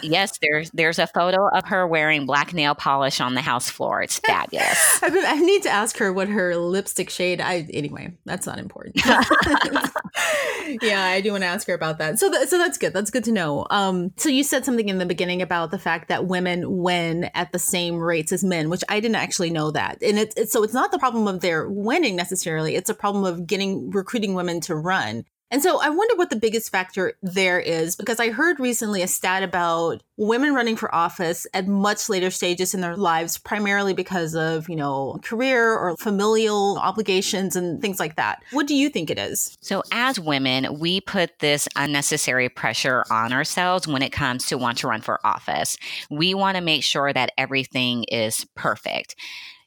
yes, 0.02 0.38
there's 0.40 0.70
there's 0.70 0.98
a 0.98 1.06
photo 1.06 1.48
of 1.48 1.66
her 1.66 1.86
wearing 1.86 2.26
black 2.26 2.52
nail 2.52 2.74
polish 2.74 3.20
on 3.20 3.34
the 3.34 3.40
house 3.40 3.70
floor. 3.70 4.02
It's 4.02 4.18
fabulous. 4.26 5.02
I, 5.02 5.08
mean, 5.08 5.24
I 5.24 5.36
need 5.36 5.62
to 5.64 5.70
ask 5.70 5.96
her 5.98 6.12
what 6.12 6.28
her 6.28 6.56
lipstick 6.56 7.10
shade. 7.10 7.40
I 7.40 7.66
anyway, 7.72 8.16
that's 8.24 8.46
not 8.46 8.58
important. 8.58 8.96
yeah, 10.82 11.04
I 11.04 11.20
do 11.22 11.32
want 11.32 11.42
to 11.42 11.48
ask 11.48 11.66
her 11.66 11.74
about 11.74 11.98
that. 11.98 12.18
So 12.18 12.30
th- 12.30 12.48
so 12.48 12.58
that's 12.58 12.78
good. 12.78 12.92
That's 12.92 13.10
good 13.10 13.24
to 13.24 13.32
know. 13.32 13.66
Um, 13.70 14.12
so 14.16 14.28
you 14.28 14.42
said 14.42 14.64
something 14.64 14.88
in 14.88 14.98
the 14.98 15.06
beginning 15.06 15.42
about 15.42 15.70
the 15.70 15.78
fact 15.78 16.08
that 16.08 16.26
women 16.26 16.78
win 16.78 17.30
at 17.34 17.52
the 17.52 17.58
same 17.58 17.96
rates 17.96 18.32
as 18.32 18.44
men, 18.44 18.70
which 18.70 18.84
I 18.88 19.00
didn't 19.00 19.16
actually 19.16 19.50
know 19.50 19.70
that. 19.70 20.02
And 20.02 20.18
it's, 20.18 20.34
it's 20.36 20.52
so 20.52 20.62
it's 20.62 20.74
not 20.74 20.92
the 20.92 20.98
problem 20.98 21.26
of 21.28 21.40
their 21.40 21.68
winning 21.68 22.16
necessarily. 22.16 22.74
It's 22.74 22.90
a 22.90 22.94
problem 22.94 23.24
of 23.24 23.46
getting 23.46 23.90
recruiting 23.90 24.34
women 24.34 24.60
to 24.62 24.74
run. 24.74 25.24
And 25.50 25.62
so 25.62 25.80
I 25.80 25.88
wonder 25.88 26.14
what 26.16 26.30
the 26.30 26.36
biggest 26.36 26.70
factor 26.70 27.14
there 27.22 27.58
is 27.58 27.96
because 27.96 28.20
I 28.20 28.30
heard 28.30 28.60
recently 28.60 29.02
a 29.02 29.08
stat 29.08 29.42
about 29.42 30.02
women 30.16 30.52
running 30.52 30.76
for 30.76 30.94
office 30.94 31.46
at 31.54 31.66
much 31.66 32.08
later 32.08 32.30
stages 32.30 32.74
in 32.74 32.82
their 32.82 32.96
lives, 32.96 33.38
primarily 33.38 33.94
because 33.94 34.34
of, 34.34 34.68
you 34.68 34.76
know, 34.76 35.18
career 35.22 35.72
or 35.72 35.96
familial 35.96 36.78
obligations 36.78 37.56
and 37.56 37.80
things 37.80 37.98
like 37.98 38.16
that. 38.16 38.42
What 38.50 38.66
do 38.66 38.74
you 38.74 38.90
think 38.90 39.10
it 39.10 39.18
is? 39.18 39.56
So, 39.62 39.82
as 39.90 40.20
women, 40.20 40.78
we 40.78 41.00
put 41.00 41.38
this 41.38 41.66
unnecessary 41.76 42.48
pressure 42.48 43.04
on 43.10 43.32
ourselves 43.32 43.88
when 43.88 44.02
it 44.02 44.12
comes 44.12 44.46
to 44.46 44.58
want 44.58 44.78
to 44.78 44.88
run 44.88 45.00
for 45.00 45.24
office. 45.24 45.76
We 46.10 46.34
want 46.34 46.56
to 46.56 46.62
make 46.62 46.82
sure 46.82 47.12
that 47.12 47.32
everything 47.38 48.04
is 48.04 48.44
perfect. 48.54 49.14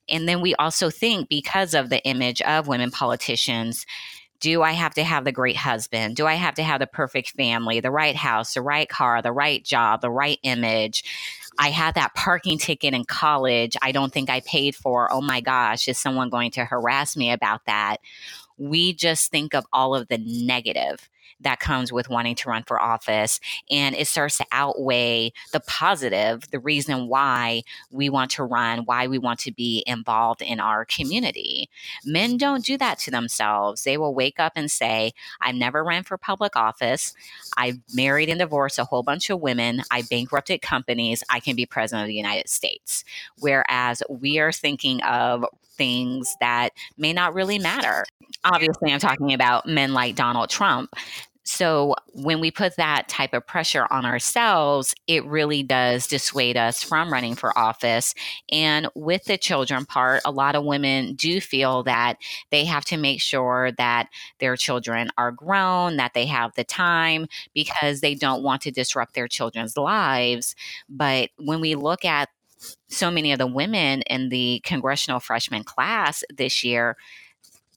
And 0.09 0.27
then 0.27 0.41
we 0.41 0.53
also 0.55 0.89
think 0.89 1.29
because 1.29 1.73
of 1.73 1.89
the 1.89 2.03
image 2.03 2.41
of 2.41 2.67
women 2.67 2.91
politicians, 2.91 3.85
do 4.41 4.63
I 4.63 4.71
have 4.71 4.95
to 4.95 5.03
have 5.03 5.23
the 5.23 5.31
great 5.31 5.55
husband? 5.55 6.15
Do 6.15 6.25
I 6.25 6.33
have 6.33 6.55
to 6.55 6.63
have 6.63 6.79
the 6.79 6.87
perfect 6.87 7.29
family, 7.31 7.79
the 7.79 7.91
right 7.91 8.15
house, 8.15 8.55
the 8.55 8.61
right 8.61 8.89
car, 8.89 9.21
the 9.21 9.31
right 9.31 9.63
job, 9.63 10.01
the 10.01 10.09
right 10.09 10.39
image? 10.43 11.03
I 11.59 11.69
had 11.69 11.93
that 11.95 12.15
parking 12.15 12.57
ticket 12.57 12.95
in 12.95 13.05
college. 13.05 13.77
I 13.81 13.91
don't 13.91 14.11
think 14.11 14.29
I 14.29 14.39
paid 14.41 14.75
for. 14.75 15.11
Oh 15.11 15.21
my 15.21 15.41
gosh, 15.41 15.87
is 15.87 15.99
someone 15.99 16.29
going 16.29 16.49
to 16.51 16.65
harass 16.65 17.15
me 17.15 17.31
about 17.31 17.65
that? 17.65 17.97
We 18.57 18.93
just 18.93 19.29
think 19.29 19.53
of 19.53 19.65
all 19.71 19.95
of 19.95 20.07
the 20.07 20.17
negative 20.17 21.07
that 21.41 21.59
comes 21.59 21.91
with 21.91 22.09
wanting 22.09 22.35
to 22.35 22.49
run 22.49 22.63
for 22.63 22.81
office. 22.81 23.39
And 23.69 23.95
it 23.95 24.07
starts 24.07 24.37
to 24.37 24.45
outweigh 24.51 25.33
the 25.53 25.59
positive, 25.59 26.49
the 26.51 26.59
reason 26.59 27.07
why 27.07 27.63
we 27.89 28.09
want 28.09 28.31
to 28.31 28.43
run, 28.43 28.79
why 28.79 29.07
we 29.07 29.17
want 29.17 29.39
to 29.39 29.51
be 29.51 29.83
involved 29.87 30.41
in 30.41 30.59
our 30.59 30.85
community. 30.85 31.69
Men 32.05 32.37
don't 32.37 32.65
do 32.65 32.77
that 32.77 32.99
to 32.99 33.11
themselves. 33.11 33.83
They 33.83 33.97
will 33.97 34.13
wake 34.13 34.39
up 34.39 34.53
and 34.55 34.69
say, 34.69 35.13
I've 35.41 35.55
never 35.55 35.83
ran 35.83 36.03
for 36.03 36.17
public 36.17 36.55
office. 36.55 37.13
I 37.57 37.79
married 37.93 38.29
and 38.29 38.39
divorced 38.39 38.79
a 38.79 38.85
whole 38.85 39.03
bunch 39.03 39.29
of 39.29 39.41
women. 39.41 39.81
I 39.91 40.03
bankrupted 40.03 40.61
companies. 40.61 41.23
I 41.29 41.39
can 41.39 41.55
be 41.55 41.65
president 41.65 42.03
of 42.03 42.07
the 42.07 42.15
United 42.15 42.49
States. 42.49 43.03
Whereas 43.39 44.03
we 44.09 44.39
are 44.39 44.51
thinking 44.51 45.01
of 45.03 45.45
things 45.75 46.35
that 46.39 46.69
may 46.97 47.13
not 47.13 47.33
really 47.33 47.57
matter. 47.57 48.05
Obviously, 48.43 48.91
I'm 48.91 48.99
talking 48.99 49.33
about 49.33 49.65
men 49.65 49.93
like 49.93 50.15
Donald 50.15 50.49
Trump 50.49 50.93
so 51.51 51.95
when 52.13 52.39
we 52.39 52.49
put 52.49 52.77
that 52.77 53.09
type 53.09 53.33
of 53.33 53.45
pressure 53.45 53.85
on 53.91 54.05
ourselves, 54.05 54.95
it 55.05 55.25
really 55.25 55.63
does 55.63 56.07
dissuade 56.07 56.55
us 56.55 56.81
from 56.81 57.11
running 57.11 57.35
for 57.35 57.55
office. 57.57 58.15
And 58.49 58.87
with 58.95 59.25
the 59.25 59.37
children 59.37 59.85
part, 59.85 60.21
a 60.23 60.31
lot 60.31 60.55
of 60.55 60.63
women 60.63 61.13
do 61.15 61.41
feel 61.41 61.83
that 61.83 62.15
they 62.51 62.63
have 62.63 62.85
to 62.85 62.97
make 62.97 63.19
sure 63.19 63.73
that 63.73 64.07
their 64.39 64.55
children 64.55 65.09
are 65.17 65.33
grown, 65.33 65.97
that 65.97 66.13
they 66.13 66.25
have 66.27 66.53
the 66.55 66.63
time 66.63 67.27
because 67.53 67.99
they 67.99 68.15
don't 68.15 68.43
want 68.43 68.61
to 68.61 68.71
disrupt 68.71 69.13
their 69.13 69.27
children's 69.27 69.75
lives. 69.75 70.55
But 70.87 71.31
when 71.37 71.59
we 71.59 71.75
look 71.75 72.05
at 72.05 72.29
so 72.87 73.11
many 73.11 73.33
of 73.33 73.39
the 73.39 73.47
women 73.47 74.03
in 74.03 74.29
the 74.29 74.61
congressional 74.63 75.19
freshman 75.19 75.65
class 75.65 76.23
this 76.33 76.63
year, 76.63 76.95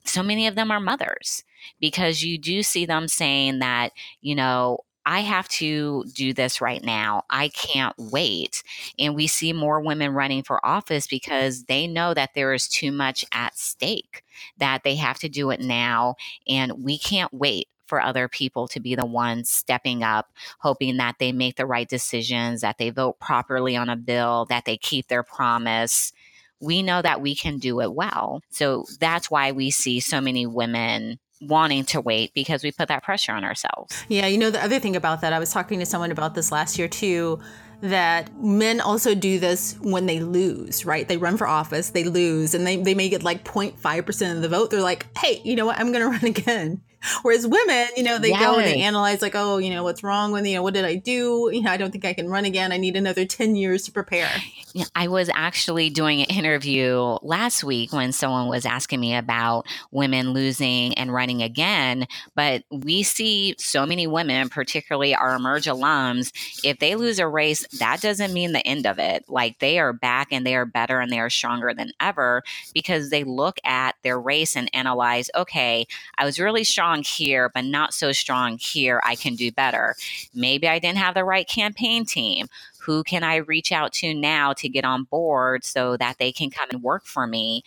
so 0.05 0.23
many 0.23 0.47
of 0.47 0.55
them 0.55 0.71
are 0.71 0.81
mothers 0.81 1.43
because 1.81 2.23
you 2.23 2.39
do 2.39 2.63
see 2.63 2.87
them 2.87 3.09
saying 3.09 3.61
that, 3.61 3.93
you 4.21 4.35
know, 4.35 4.81
I 5.07 5.21
have 5.21 5.49
to 5.49 6.05
do 6.15 6.33
this 6.33 6.61
right 6.61 6.83
now. 6.83 7.25
I 7.29 7.49
can't 7.49 7.95
wait. 7.99 8.63
And 8.99 9.15
we 9.15 9.27
see 9.27 9.53
more 9.53 9.81
women 9.81 10.15
running 10.15 10.43
for 10.43 10.65
office 10.65 11.07
because 11.07 11.65
they 11.65 11.87
know 11.87 12.15
that 12.15 12.31
there 12.35 12.55
is 12.55 12.69
too 12.69 12.91
much 12.91 13.25
at 13.33 13.59
stake, 13.59 14.25
that 14.57 14.83
they 14.83 14.97
have 14.97 15.19
to 15.19 15.29
do 15.29 15.51
it 15.51 15.61
now. 15.61 16.15
And 16.49 16.83
we 16.83 16.99
can't 16.99 17.33
wait 17.35 17.69
for 17.87 18.01
other 18.01 18.29
people 18.29 18.67
to 18.69 18.81
be 18.81 18.95
the 18.95 19.05
ones 19.05 19.51
stepping 19.51 20.03
up, 20.03 20.33
hoping 20.59 20.97
that 20.97 21.17
they 21.19 21.33
make 21.33 21.57
the 21.57 21.67
right 21.67 21.89
decisions, 21.89 22.63
that 22.63 22.79
they 22.79 22.89
vote 22.89 23.21
properly 23.21 23.77
on 23.77 23.91
a 23.91 23.97
bill, 23.97 24.47
that 24.49 24.65
they 24.65 24.79
keep 24.79 25.09
their 25.09 25.23
promise. 25.23 26.13
We 26.61 26.83
know 26.83 27.03
that 27.03 27.21
we 27.21 27.35
can 27.35 27.59
do 27.59 27.83
it 27.83 27.93
well. 27.93 28.41
So 28.49 28.87
that's 29.01 29.31
why 29.31 29.53
we 29.53 29.71
see 29.71 30.01
so 30.01 30.23
many 30.23 30.47
women 30.47 31.19
wanting 31.47 31.85
to 31.87 32.01
wait 32.01 32.33
because 32.35 32.63
we 32.63 32.73
put 32.73 32.89
that 32.89 33.03
pressure 33.03 33.33
on 33.33 33.45
ourselves. 33.45 34.05
Yeah, 34.09 34.27
you 34.27 34.39
know, 34.39 34.51
the 34.51 34.63
other 34.63 34.79
thing 34.79 34.97
about 34.97 35.21
that, 35.21 35.33
I 35.33 35.39
was 35.39 35.53
talking 35.53 35.79
to 35.81 35.87
someone 35.87 36.11
about 36.11 36.35
this 36.35 36.51
last 36.53 36.79
year 36.79 36.89
too, 36.89 37.41
that 37.81 38.35
men 38.43 38.81
also 38.81 39.15
do 39.15 39.39
this 39.39 39.77
when 39.83 40.07
they 40.07 40.21
lose, 40.21 40.87
right? 40.87 41.07
They 41.07 41.17
run 41.17 41.37
for 41.37 41.47
office, 41.47 41.91
they 41.91 42.05
lose, 42.05 42.55
and 42.55 42.67
they, 42.67 42.77
they 42.77 42.95
may 42.95 43.09
get 43.09 43.23
like 43.23 43.45
0.5% 43.45 44.37
of 44.37 44.43
the 44.43 44.49
vote. 44.49 44.71
They're 44.71 44.81
like, 44.81 45.07
hey, 45.19 45.43
you 45.45 45.55
know 45.55 45.67
what? 45.67 45.79
I'm 45.79 45.93
going 45.93 46.03
to 46.11 46.11
run 46.11 46.25
again. 46.25 46.81
Whereas 47.23 47.47
women, 47.47 47.89
you 47.97 48.03
know, 48.03 48.19
they 48.19 48.31
yes. 48.31 48.41
go 48.41 48.57
and 48.57 48.65
they 48.65 48.81
analyze 48.81 49.23
like, 49.23 49.35
oh, 49.35 49.59
you 49.59 49.71
know, 49.71 49.83
what's 49.83 50.03
wrong 50.03 50.33
with 50.33 50.47
you 50.47 50.55
know, 50.55 50.63
what 50.63 50.75
did 50.75 50.85
I 50.85 50.97
do? 50.97 51.51
You 51.53 51.63
know, 51.63 51.71
I 51.71 51.77
don't 51.77 51.91
think 51.91 52.05
I 52.05 52.13
can 52.13 52.29
run 52.29 52.45
again. 52.45 52.73
I 52.73 52.77
need 52.77 52.97
another 52.97 53.25
10 53.25 53.57
years 53.57 53.85
to 53.85 53.93
prepare. 53.93 54.31
Yeah, 54.73 54.85
I 54.95 55.07
was 55.09 55.31
actually 55.33 55.89
doing 55.91 56.21
an 56.21 56.27
interview 56.27 57.17
last 57.23 57.63
week 57.63 57.93
when 57.93 58.13
someone 58.13 58.49
was 58.49 58.67
asking 58.67 59.01
me 59.01 59.15
about 59.15 59.67
women 59.93 60.33
losing 60.33 60.95
and 60.95 61.13
running 61.13 61.43
again. 61.43 62.07
But 62.35 62.65
we 62.71 63.05
see 63.05 63.55
so 63.59 63.87
many 63.87 64.07
women, 64.07 64.49
particularly 64.49 65.15
our 65.15 65.37
Emerge 65.37 65.67
alums, 65.67 66.33
if 66.65 66.81
they 66.81 66.97
lose 66.97 67.21
a 67.21 67.29
race, 67.29 67.67
that 67.79 68.01
doesn't 68.01 68.33
mean 68.33 68.53
the 68.53 68.67
end 68.67 68.87
of 68.87 68.99
it. 68.99 69.25
Like 69.29 69.61
they 69.61 69.79
are 69.79 69.93
back 69.93 70.29
and 70.33 70.45
they 70.45 70.57
are 70.57 70.67
better 70.67 70.99
and 70.99 71.13
they 71.13 71.21
are 71.21 71.31
stronger 71.31 71.73
than 71.73 71.93
ever 72.01 72.43
because 72.73 73.11
they 73.11 73.23
look 73.23 73.59
at 73.65 73.95
their 74.03 74.21
race 74.21 74.57
and 74.57 74.69
analyze, 74.75 75.31
okay, 75.37 75.87
I 76.19 76.25
was 76.25 76.41
really 76.41 76.65
strong 76.65 76.94
strong 77.03 77.03
here, 77.03 77.51
but 77.55 77.65
not 77.65 77.95
so 77.95 78.13
strong 78.13 78.59
here. 78.59 79.01
I 79.05 79.17
can 79.17 79.35
do 79.35 79.51
better. 79.51 79.97
Maybe 80.35 80.69
I 80.69 80.79
didn't 80.79 80.99
have 80.99 81.15
the 81.15 81.25
right 81.25 81.49
campaign 81.49 82.05
team. 82.05 82.47
Who 82.81 83.03
can 83.03 83.25
I 83.25 83.37
reach 83.37 83.73
out 83.73 83.93
to 83.95 84.15
now 84.15 84.53
to 84.55 84.69
get 84.69 84.85
on 84.85 85.05
board 85.05 85.65
so 85.65 85.97
that 85.97 86.19
they 86.19 86.33
can 86.33 86.51
come 86.51 86.69
and 86.71 86.83
work 86.83 87.07
for 87.07 87.27
me? 87.27 87.63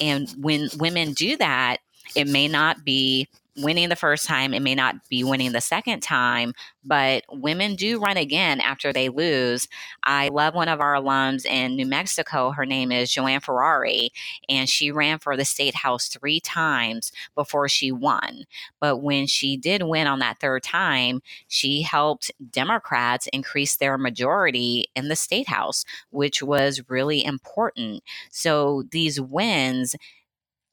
And 0.00 0.28
when 0.38 0.68
women 0.78 1.12
do 1.12 1.36
that, 1.36 1.78
it 2.16 2.28
may 2.28 2.48
not 2.48 2.84
be 2.84 3.28
winning 3.56 3.88
the 3.88 3.96
first 3.96 4.26
time, 4.26 4.54
it 4.54 4.62
may 4.62 4.74
not 4.74 5.08
be 5.08 5.24
winning 5.24 5.52
the 5.52 5.60
second 5.60 6.00
time, 6.00 6.54
but 6.84 7.24
women 7.30 7.74
do 7.74 8.00
run 8.00 8.16
again 8.16 8.60
after 8.60 8.92
they 8.92 9.08
lose. 9.08 9.68
I 10.04 10.28
love 10.28 10.54
one 10.54 10.68
of 10.68 10.80
our 10.80 10.94
alums 10.94 11.44
in 11.44 11.76
New 11.76 11.86
Mexico. 11.86 12.50
Her 12.50 12.64
name 12.64 12.90
is 12.90 13.12
Joanne 13.12 13.40
Ferrary, 13.40 14.10
and 14.48 14.68
she 14.68 14.90
ran 14.90 15.18
for 15.18 15.36
the 15.36 15.44
state 15.44 15.74
house 15.74 16.08
three 16.08 16.40
times 16.40 17.12
before 17.34 17.68
she 17.68 17.92
won. 17.92 18.44
But 18.80 18.98
when 18.98 19.26
she 19.26 19.56
did 19.56 19.82
win 19.82 20.06
on 20.06 20.18
that 20.20 20.40
third 20.40 20.62
time, 20.62 21.20
she 21.48 21.82
helped 21.82 22.30
Democrats 22.50 23.28
increase 23.32 23.76
their 23.76 23.98
majority 23.98 24.86
in 24.96 25.08
the 25.08 25.16
state 25.16 25.48
house, 25.48 25.84
which 26.10 26.42
was 26.42 26.82
really 26.88 27.24
important. 27.24 28.02
So 28.30 28.84
these 28.90 29.20
wins 29.20 29.94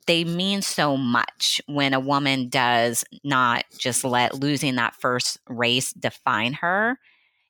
they 0.09 0.23
mean 0.23 0.63
so 0.63 0.97
much 0.97 1.61
when 1.67 1.93
a 1.93 1.99
woman 1.99 2.49
does 2.49 3.05
not 3.23 3.63
just 3.77 4.03
let 4.03 4.33
losing 4.33 4.73
that 4.73 4.95
first 4.95 5.37
race 5.47 5.93
define 5.93 6.53
her 6.53 6.97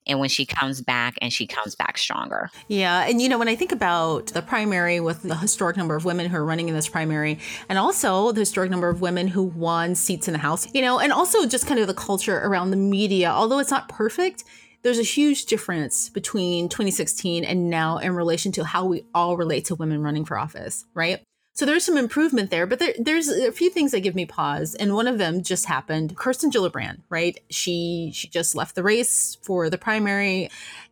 and 0.05 0.19
when 0.19 0.27
she 0.27 0.45
comes 0.45 0.81
back 0.81 1.17
and 1.21 1.31
she 1.31 1.47
comes 1.47 1.73
back 1.73 1.97
stronger. 1.97 2.49
Yeah. 2.67 3.05
And, 3.07 3.21
you 3.21 3.29
know, 3.29 3.39
when 3.39 3.47
I 3.47 3.55
think 3.55 3.71
about 3.71 4.27
the 4.27 4.41
primary 4.41 4.99
with 4.99 5.23
the 5.23 5.37
historic 5.37 5.77
number 5.77 5.95
of 5.95 6.03
women 6.03 6.29
who 6.29 6.35
are 6.35 6.43
running 6.43 6.67
in 6.67 6.75
this 6.75 6.89
primary, 6.89 7.39
and 7.69 7.79
also 7.79 8.33
the 8.33 8.41
historic 8.41 8.69
number 8.69 8.89
of 8.89 8.99
women 8.99 9.29
who 9.29 9.43
won 9.43 9.95
seats 9.95 10.27
in 10.27 10.33
the 10.33 10.39
House, 10.39 10.67
you 10.73 10.81
know, 10.81 10.99
and 10.99 11.13
also 11.13 11.45
just 11.45 11.65
kind 11.65 11.79
of 11.79 11.87
the 11.87 11.93
culture 11.93 12.39
around 12.39 12.71
the 12.71 12.77
media, 12.77 13.29
although 13.29 13.59
it's 13.59 13.71
not 13.71 13.87
perfect. 13.87 14.43
There's 14.83 14.99
a 14.99 15.03
huge 15.03 15.45
difference 15.45 16.09
between 16.09 16.67
2016 16.67 17.45
and 17.45 17.69
now 17.69 17.99
in 17.99 18.15
relation 18.15 18.51
to 18.53 18.65
how 18.65 18.83
we 18.83 19.05
all 19.13 19.37
relate 19.37 19.63
to 19.65 19.75
women 19.75 20.01
running 20.01 20.25
for 20.25 20.37
office, 20.37 20.83
right? 20.93 21.21
So 21.53 21.65
there's 21.65 21.83
some 21.83 21.97
improvement 21.97 22.51
there, 22.51 22.65
but 22.65 22.79
there, 22.79 22.93
there's 22.97 23.27
a 23.27 23.51
few 23.51 23.69
things 23.69 23.91
that 23.91 23.99
give 23.99 24.15
me 24.15 24.25
pause, 24.25 24.75
and 24.75 24.93
one 24.93 25.07
of 25.07 25.17
them 25.17 25.43
just 25.43 25.65
happened. 25.65 26.15
Kirsten 26.15 26.51
Gillibrand, 26.51 27.01
right? 27.09 27.37
She 27.49 28.11
she 28.13 28.29
just 28.29 28.55
left 28.55 28.75
the 28.75 28.83
race 28.83 29.37
for 29.41 29.69
the 29.69 29.77
primary, 29.77 30.49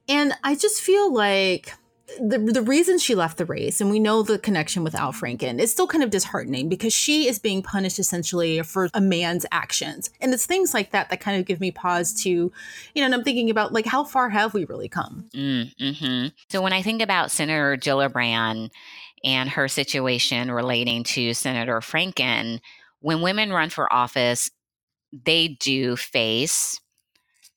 and 0.09 0.33
I 0.43 0.55
just 0.55 0.81
feel 0.81 1.13
like 1.13 1.73
the, 2.19 2.39
the 2.39 2.61
reason 2.61 2.97
she 2.97 3.15
left 3.15 3.37
the 3.37 3.45
race, 3.45 3.81
and 3.81 3.89
we 3.89 3.99
know 3.99 4.23
the 4.23 4.39
connection 4.39 4.83
with 4.83 4.95
Al 4.95 5.11
Franken, 5.11 5.59
is 5.59 5.71
still 5.71 5.87
kind 5.87 6.03
of 6.03 6.09
disheartening 6.09 6.69
because 6.69 6.93
she 6.93 7.27
is 7.27 7.37
being 7.37 7.61
punished 7.61 7.99
essentially 7.99 8.61
for 8.63 8.89
a 8.93 9.01
man's 9.01 9.45
actions. 9.51 10.09
And 10.21 10.33
it's 10.33 10.45
things 10.45 10.73
like 10.73 10.91
that 10.91 11.09
that 11.09 11.19
kind 11.19 11.39
of 11.39 11.45
give 11.45 11.59
me 11.59 11.71
pause 11.71 12.13
to, 12.23 12.29
you 12.29 12.51
know, 12.95 13.05
and 13.05 13.13
I'm 13.13 13.23
thinking 13.23 13.49
about 13.49 13.73
like, 13.73 13.85
how 13.85 14.03
far 14.03 14.29
have 14.29 14.53
we 14.53 14.65
really 14.65 14.89
come? 14.89 15.29
Mm, 15.33 15.75
mm-hmm. 15.75 16.27
So 16.49 16.61
when 16.61 16.73
I 16.73 16.81
think 16.81 17.01
about 17.01 17.31
Senator 17.31 17.75
Gillibrand, 17.77 18.71
and 19.23 19.49
her 19.49 19.67
situation 19.67 20.51
relating 20.51 21.03
to 21.03 21.33
Senator 21.33 21.79
Franken, 21.79 22.59
when 22.99 23.21
women 23.21 23.51
run 23.51 23.69
for 23.69 23.91
office, 23.91 24.49
they 25.25 25.49
do 25.59 25.95
face, 25.95 26.79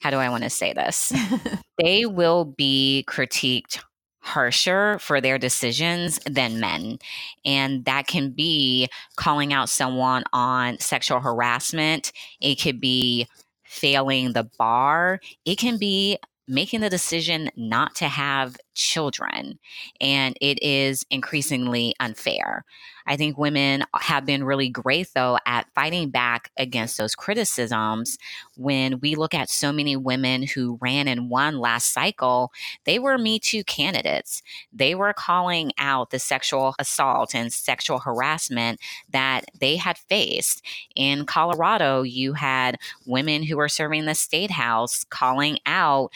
how 0.01 0.11
do 0.11 0.17
I 0.17 0.29
want 0.31 0.45
to 0.45 0.51
say 0.51 0.73
this? 0.73 1.13
they 1.79 2.07
will 2.07 2.45
be 2.45 3.05
critiqued 3.07 3.81
harsher 4.21 4.99
for 4.99 5.21
their 5.21 5.39
decisions 5.39 6.21
than 6.27 6.61
men. 6.61 6.99
And 7.45 7.85
that 7.87 8.07
can 8.07 8.31
be 8.31 8.89
calling 9.17 9.53
out 9.53 9.69
someone 9.69 10.25
on 10.33 10.79
sexual 10.79 11.21
harassment, 11.21 12.13
it 12.41 12.57
could 12.57 12.81
be 12.81 13.27
failing 13.65 14.33
the 14.33 14.49
bar, 14.59 15.21
it 15.45 15.57
can 15.57 15.79
be 15.79 16.19
making 16.47 16.81
the 16.81 16.91
decision 16.91 17.49
not 17.57 17.95
to 17.95 18.07
have 18.09 18.57
children. 18.81 19.59
And 20.01 20.37
it 20.41 20.59
is 20.63 21.05
increasingly 21.11 21.95
unfair. 22.01 22.65
I 23.07 23.17
think 23.17 23.39
women 23.39 23.83
have 23.95 24.25
been 24.25 24.45
really 24.45 24.69
great, 24.69 25.09
though, 25.15 25.39
at 25.47 25.67
fighting 25.75 26.11
back 26.11 26.53
against 26.57 26.97
those 26.97 27.15
criticisms. 27.15 28.19
When 28.57 29.01
we 29.01 29.17
look 29.17 29.35
at 29.35 29.51
so 29.51 29.73
many 29.73 29.97
women 29.97 30.45
who 30.45 30.79
ran 30.81 31.09
and 31.09 31.29
won 31.29 31.59
last 31.59 31.93
cycle, 31.93 32.53
they 32.85 32.99
were 32.99 33.19
Me 33.19 33.39
Too 33.39 33.65
candidates. 33.65 34.43
They 34.73 34.95
were 34.95 35.13
calling 35.13 35.73
out 35.79 36.11
the 36.11 36.19
sexual 36.19 36.75
assault 36.79 37.35
and 37.35 37.53
sexual 37.53 37.99
harassment 37.99 38.81
that 39.11 39.47
they 39.59 39.77
had 39.77 39.99
faced. 39.99 40.63
In 40.95 41.27
Colorado, 41.27 42.03
you 42.03 42.35
had 42.35 42.77
women 43.07 43.43
who 43.43 43.57
were 43.57 43.69
serving 43.69 44.05
the 44.05 44.15
state 44.15 44.53
house 44.53 45.05
calling 45.05 45.59
out 45.67 46.13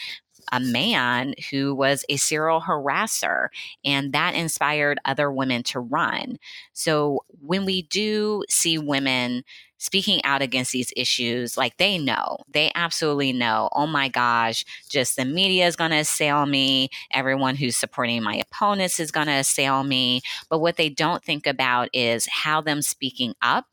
a 0.51 0.59
man 0.59 1.33
who 1.51 1.75
was 1.75 2.05
a 2.09 2.17
serial 2.17 2.61
harasser, 2.61 3.47
and 3.83 4.13
that 4.13 4.35
inspired 4.35 4.99
other 5.05 5.31
women 5.31 5.63
to 5.63 5.79
run. 5.79 6.37
So 6.73 7.23
when 7.41 7.65
we 7.65 7.83
do 7.83 8.43
see 8.49 8.77
women 8.77 9.43
speaking 9.77 10.23
out 10.23 10.41
against 10.41 10.71
these 10.71 10.91
issues, 10.95 11.57
like 11.57 11.77
they 11.77 11.97
know, 11.97 12.37
they 12.51 12.71
absolutely 12.75 13.33
know, 13.33 13.69
oh 13.73 13.85
my 13.85 14.07
gosh, 14.07 14.65
just 14.89 15.15
the 15.15 15.25
media 15.25 15.67
is 15.67 15.75
going 15.75 15.91
to 15.91 15.97
assail 15.97 16.45
me. 16.45 16.89
Everyone 17.11 17.55
who's 17.55 17.75
supporting 17.75 18.23
my 18.23 18.35
opponents 18.35 18.99
is 18.99 19.11
going 19.11 19.27
to 19.27 19.33
assail 19.33 19.83
me. 19.83 20.21
But 20.49 20.59
what 20.59 20.77
they 20.77 20.89
don't 20.89 21.23
think 21.23 21.45
about 21.45 21.89
is 21.93 22.27
how 22.31 22.61
them 22.61 22.81
speaking 22.81 23.35
up 23.41 23.65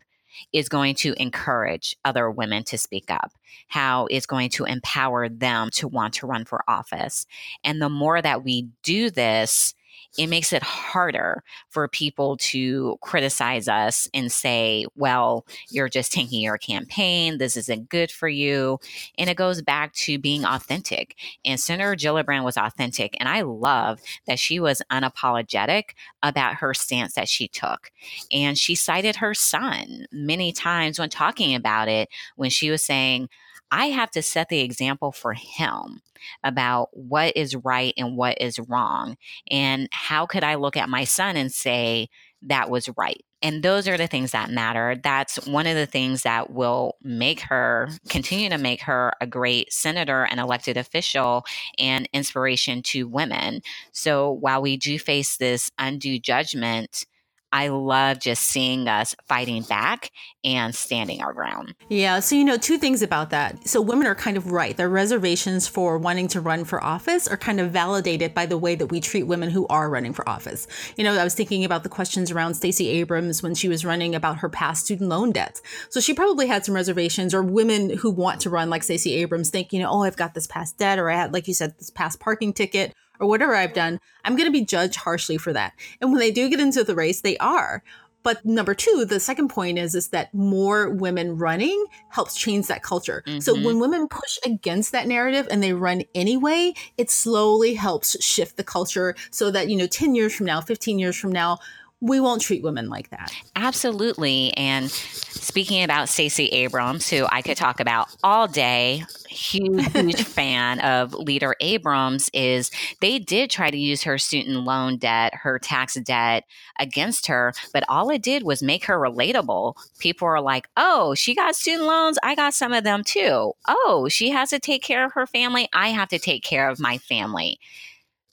is 0.53 0.69
going 0.69 0.95
to 0.97 1.21
encourage 1.21 1.97
other 2.05 2.31
women 2.31 2.65
to 2.65 2.79
speak 2.79 3.11
up, 3.11 3.33
how 3.69 4.07
is 4.11 4.27
going 4.27 4.51
to 4.51 4.65
empower 4.65 5.29
them 5.29 5.71
to 5.71 5.89
want 5.89 6.15
to 6.15 6.27
run 6.27 6.45
for 6.45 6.63
office. 6.69 7.27
And 7.65 7.81
the 7.81 7.89
more 7.89 8.21
that 8.21 8.45
we 8.45 8.69
do 8.83 9.11
this, 9.11 9.75
it 10.19 10.27
makes 10.27 10.53
it 10.53 10.63
harder 10.63 11.43
for 11.71 11.89
people 11.89 12.37
to 12.37 12.99
criticize 13.01 13.69
us 13.69 14.09
and 14.13 14.31
say, 14.31 14.87
well, 14.95 15.47
you're 15.71 15.89
just 15.89 16.13
tanking 16.13 16.43
your 16.43 16.59
campaign. 16.59 17.39
This 17.39 17.57
isn't 17.57 17.89
good 17.89 18.11
for 18.11 18.29
you. 18.29 18.79
And 19.17 19.31
it 19.31 19.37
goes 19.37 19.63
back 19.63 19.95
to 19.95 20.19
being 20.19 20.45
authentic. 20.45 21.17
And 21.45 21.59
Senator 21.59 21.95
Gillibrand 21.95 22.45
was 22.45 22.59
authentic. 22.59 23.17
And 23.19 23.29
I 23.29 23.41
love 23.43 24.01
that 24.27 24.39
she 24.39 24.61
was 24.61 24.83
unapologetic 24.91 25.91
about 26.23 26.57
her 26.57 26.75
stance 26.75 27.15
that 27.15 27.29
she 27.29 27.49
took. 27.49 27.91
And 28.31 28.59
she 28.59 28.75
cited 28.75 29.17
her 29.17 29.35
son 29.35 30.07
many 30.13 30.53
times 30.53 30.99
when 30.99 31.09
talking 31.09 31.55
about 31.55 31.89
it, 31.89 32.09
when 32.37 32.51
she 32.51 32.71
was 32.71 32.83
saying, 32.83 33.29
I 33.73 33.87
have 33.87 34.11
to 34.13 34.23
set 34.23 34.51
the 34.51 34.61
example 34.61 35.11
for 35.11 35.33
him 35.33 36.03
about 36.45 36.91
what 36.93 37.37
is 37.37 37.57
right 37.57 37.95
and 37.97 38.17
what 38.17 38.41
is 38.41 38.61
wrong. 38.61 39.17
And 39.51 39.89
how 39.91 40.27
could 40.27 40.45
I 40.45 40.57
look 40.57 40.77
at 40.77 40.91
my 40.91 41.05
son 41.05 41.37
and 41.37 41.51
say 41.51 42.09
that 42.43 42.71
was 42.71 42.89
right? 42.97 43.25
And 43.41 43.63
those 43.63 43.89
are 43.89 43.97
the 43.97 44.07
things 44.07 44.31
that 44.31 44.51
matter. 44.51 45.01
That's 45.03 45.45
one 45.49 45.67
of 45.67 45.75
the 45.75 45.87
things 45.87 46.23
that 46.23 46.51
will 46.53 46.97
make 47.03 47.41
her 47.41 47.89
continue 48.09 48.49
to 48.51 48.59
make 48.59 48.83
her 48.83 49.15
a 49.21 49.27
great 49.27 49.73
senator 49.73 50.25
and 50.25 50.39
elected 50.39 50.77
official 50.77 51.45
and 51.79 52.09
inspiration 52.13 52.83
to 52.83 53.09
women. 53.09 53.63
So 53.91 54.31
while 54.31 54.63
we 54.63 54.77
do 54.77 54.99
face 54.99 55.39
this 55.39 55.71
undue 55.79 56.21
judgment, 56.21 57.05
I 57.53 57.69
love 57.69 58.19
just 58.19 58.45
seeing 58.45 58.89
us 58.89 59.15
fighting 59.27 59.63
back 59.63 60.11
and 60.43 60.75
standing 60.75 61.23
our 61.23 61.33
ground. 61.33 61.75
Yeah. 61.89 62.21
So, 62.21 62.35
you 62.35 62.45
know, 62.45 62.57
two 62.57 62.79
things 62.79 63.03
about 63.03 63.31
that. 63.31 63.69
So, 63.69 63.81
women 63.81 64.07
are 64.07 64.15
kind 64.15 64.37
of 64.37 64.51
right. 64.51 64.77
Their 64.77 64.89
reservations 64.89 65.69
for 65.69 65.99
wanting 65.99 66.29
to 66.29 66.41
run 66.41 66.65
for 66.65 66.83
office 66.83 67.29
are 67.29 67.37
kind 67.37 67.61
of 67.61 67.71
validated 67.71 68.35
by 68.35 68.47
the 68.47 68.59
way 68.59 68.75
that 68.75 68.87
we 68.87 69.01
treat 69.01 69.25
women 69.25 69.51
who 69.51 69.67
are 69.69 69.91
running 69.91 70.15
for 70.15 70.27
office. 70.29 70.67
You 70.97 71.05
know, 71.05 71.15
I 71.15 71.25
was 71.25 71.35
thinking 71.35 71.65
about 71.65 71.83
the 71.83 71.89
questions 71.89 72.31
around 72.31 72.55
Stacey 72.55 72.89
Abrams 72.89 73.43
when 73.43 73.55
she 73.55 73.69
was 73.69 73.85
running 73.85 74.15
about 74.15 74.39
her 74.39 74.49
past 74.49 74.87
student 74.87 75.11
loan 75.11 75.33
debts. 75.33 75.63
So, 75.91 76.01
she 76.01 76.15
probably 76.15 76.47
had 76.47 76.65
some 76.65 76.75
reservations, 76.75 77.35
or 77.35 77.43
women 77.43 77.99
who 77.99 78.11
want 78.11 78.41
to 78.41 78.51
run 78.51 78.71
like 78.71 78.83
Stacey 78.83 79.15
Abrams 79.17 79.51
think, 79.51 79.73
you 79.73 79.79
know, 79.79 79.91
oh, 79.91 80.03
I've 80.03 80.17
got 80.17 80.35
this 80.35 80.47
past 80.47 80.79
debt, 80.79 80.99
or 80.99 81.11
I 81.11 81.17
had, 81.17 81.33
like 81.33 81.47
you 81.47 81.55
said, 81.55 81.77
this 81.79 81.91
past 81.91 82.19
parking 82.19 82.53
ticket 82.53 82.95
or 83.23 83.29
whatever 83.29 83.55
I've 83.55 83.73
done, 83.73 84.01
I'm 84.25 84.35
going 84.35 84.49
to 84.49 84.53
be 84.53 84.65
judged 84.65 84.97
harshly 84.97 85.39
for 85.39 85.53
that. 85.53 85.75
And 86.01 86.11
when 86.11 86.19
they 86.19 86.33
do 86.33 86.49
get 86.49 86.61
into 86.61 86.83
the 86.83 86.97
race, 86.97 87.21
they 87.21 87.39
are. 87.39 87.85
But 88.25 88.45
number 88.45 88.75
two, 88.75 89.05
the 89.05 89.21
second 89.21 89.49
point 89.49 89.79
is 89.79 89.95
is 89.95 90.09
that 90.09 90.33
more 90.35 90.91
women 90.91 91.39
running 91.39 91.87
helps 92.09 92.37
change 92.37 92.67
that 92.67 92.83
culture. 92.83 93.23
Mm-hmm. 93.27 93.41
So 93.41 93.55
when 93.55 93.81
women 93.81 94.09
push 94.09 94.39
against 94.45 94.93
that 94.93 95.09
narrative 95.09 95.49
and 95.51 95.63
they 95.63 95.73
run 95.73 96.03
anyway, 96.15 96.75
it 96.99 97.11
slowly 97.11 97.75
helps 97.75 98.23
shift 98.23 98.57
the 98.57 98.65
culture 98.65 99.15
so 99.31 99.51
that, 99.51 99.69
you 99.69 99.77
know, 99.77 99.87
10 99.87 100.15
years 100.15 100.35
from 100.35 100.47
now, 100.47 100.61
15 100.61 100.99
years 100.99 101.17
from 101.17 101.33
now, 101.33 101.59
we 102.03 102.19
won't 102.19 102.43
treat 102.43 102.65
women 102.65 102.89
like 102.91 103.11
that. 103.11 103.33
Absolutely. 103.55 104.53
And 104.57 104.91
speaking 104.91 105.85
about 105.85 106.09
Stacey 106.09 106.47
Abrams, 106.47 107.09
who 107.09 107.27
I 107.31 107.43
could 107.43 107.57
talk 107.57 107.79
about 107.79 108.09
all 108.25 108.49
day, 108.49 109.05
huge, 109.29 109.87
huge 109.93 110.25
fan 110.25 110.81
of 110.81 111.15
Leader 111.15 111.55
Abrams, 111.61 112.29
is 112.35 112.73
they 113.01 113.21
did 113.21 113.51
try 113.51 113.71
to 113.71 113.77
use 113.77 114.03
her 114.03 114.19
student 114.19 114.65
loan 114.65 114.97
debt, 114.97 115.33
her 115.33 115.61
tax 115.61 115.95
debt 115.95 116.43
against 116.81 117.29
her, 117.29 117.53
but 117.73 117.85
all 117.89 118.11
it 118.11 118.21
did 118.21 118.43
was 118.43 118.65
make 118.65 118.87
her 118.87 118.99
relatable. 118.99 119.77
People 120.01 120.27
are 120.27 120.41
like, 120.41 120.69
oh, 120.77 121.15
she 121.15 121.37
got 121.37 121.55
student 121.55 121.85
loans. 121.85 122.19
I 122.21 122.35
got 122.35 122.53
some 122.53 122.73
of 122.73 122.83
them 122.83 123.05
too. 123.05 123.53
Oh, 123.69 124.09
she 124.11 124.31
has 124.31 124.51
to 124.51 124.59
take 124.59 124.83
care 124.83 125.05
of 125.05 125.13
her 125.13 125.29
family. 125.29 125.69
I 125.73 125.91
have 125.91 126.09
to 126.09 126.19
take 126.19 126.43
care 126.43 126.69
of 126.69 126.81
my 126.81 126.99
family 126.99 127.61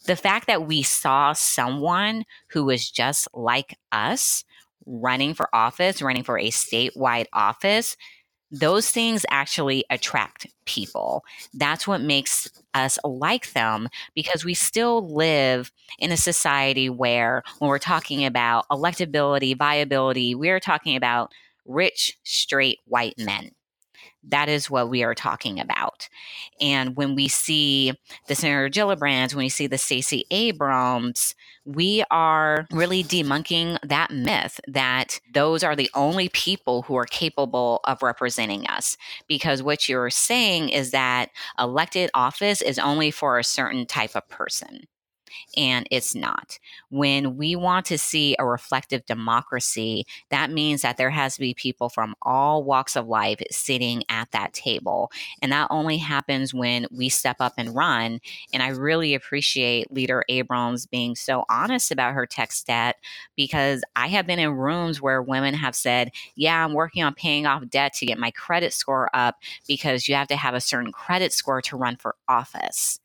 the 0.05 0.15
fact 0.15 0.47
that 0.47 0.67
we 0.67 0.81
saw 0.81 1.33
someone 1.33 2.25
who 2.49 2.65
was 2.65 2.89
just 2.89 3.27
like 3.33 3.77
us 3.91 4.43
running 4.85 5.33
for 5.33 5.53
office, 5.53 6.01
running 6.01 6.23
for 6.23 6.37
a 6.37 6.49
statewide 6.49 7.27
office, 7.33 7.95
those 8.51 8.89
things 8.89 9.25
actually 9.29 9.85
attract 9.91 10.47
people. 10.65 11.23
That's 11.53 11.87
what 11.87 12.01
makes 12.01 12.49
us 12.73 12.97
like 13.03 13.53
them 13.53 13.89
because 14.15 14.43
we 14.43 14.55
still 14.55 15.13
live 15.15 15.71
in 15.99 16.11
a 16.11 16.17
society 16.17 16.89
where, 16.89 17.43
when 17.59 17.69
we're 17.69 17.77
talking 17.77 18.25
about 18.25 18.67
electability, 18.69 19.55
viability, 19.55 20.33
we're 20.33 20.59
talking 20.59 20.95
about 20.95 21.31
rich, 21.65 22.17
straight 22.23 22.79
white 22.85 23.15
men. 23.19 23.51
That 24.23 24.49
is 24.49 24.69
what 24.69 24.89
we 24.89 25.03
are 25.03 25.15
talking 25.15 25.59
about. 25.59 26.09
And 26.59 26.95
when 26.95 27.15
we 27.15 27.27
see 27.27 27.93
the 28.27 28.35
Senator 28.35 28.69
Gillibrands, 28.69 29.33
when 29.33 29.45
we 29.45 29.49
see 29.49 29.67
the 29.67 29.77
Stacey 29.77 30.25
Abrams, 30.29 31.35
we 31.65 32.03
are 32.11 32.67
really 32.71 33.03
debunking 33.03 33.77
that 33.87 34.11
myth 34.11 34.59
that 34.67 35.19
those 35.33 35.63
are 35.63 35.75
the 35.75 35.89
only 35.93 36.29
people 36.29 36.81
who 36.83 36.95
are 36.95 37.05
capable 37.05 37.79
of 37.85 38.01
representing 38.01 38.67
us. 38.67 38.97
Because 39.27 39.63
what 39.63 39.87
you're 39.87 40.09
saying 40.09 40.69
is 40.69 40.91
that 40.91 41.29
elected 41.57 42.09
office 42.13 42.61
is 42.61 42.79
only 42.79 43.11
for 43.11 43.39
a 43.39 43.43
certain 43.43 43.85
type 43.85 44.15
of 44.15 44.27
person 44.27 44.87
and 45.57 45.87
it's 45.91 46.15
not. 46.15 46.59
When 46.89 47.37
we 47.37 47.55
want 47.55 47.85
to 47.87 47.97
see 47.97 48.35
a 48.39 48.45
reflective 48.45 49.05
democracy, 49.05 50.05
that 50.29 50.51
means 50.51 50.81
that 50.81 50.97
there 50.97 51.09
has 51.09 51.35
to 51.35 51.41
be 51.41 51.53
people 51.53 51.89
from 51.89 52.15
all 52.21 52.63
walks 52.63 52.95
of 52.95 53.07
life 53.07 53.39
sitting 53.51 54.03
at 54.09 54.31
that 54.31 54.53
table. 54.53 55.11
And 55.41 55.51
that 55.51 55.67
only 55.69 55.97
happens 55.97 56.53
when 56.53 56.87
we 56.91 57.09
step 57.09 57.37
up 57.39 57.53
and 57.57 57.75
run. 57.75 58.19
And 58.53 58.63
I 58.63 58.69
really 58.69 59.13
appreciate 59.13 59.91
Leader 59.91 60.23
Abrams 60.29 60.85
being 60.85 61.15
so 61.15 61.45
honest 61.49 61.91
about 61.91 62.13
her 62.13 62.25
text 62.25 62.67
debt 62.67 62.97
because 63.35 63.83
I 63.95 64.07
have 64.07 64.27
been 64.27 64.39
in 64.39 64.51
rooms 64.51 65.01
where 65.01 65.21
women 65.21 65.53
have 65.53 65.75
said, 65.75 66.11
Yeah, 66.35 66.63
I'm 66.63 66.73
working 66.73 67.03
on 67.03 67.13
paying 67.13 67.45
off 67.45 67.67
debt 67.69 67.93
to 67.93 68.05
get 68.05 68.17
my 68.17 68.31
credit 68.31 68.73
score 68.73 69.09
up 69.13 69.35
because 69.67 70.07
you 70.07 70.15
have 70.15 70.27
to 70.29 70.35
have 70.35 70.53
a 70.53 70.61
certain 70.61 70.91
credit 70.91 71.33
score 71.33 71.61
to 71.63 71.77
run 71.77 71.95
for 71.95 72.15
office. 72.27 72.99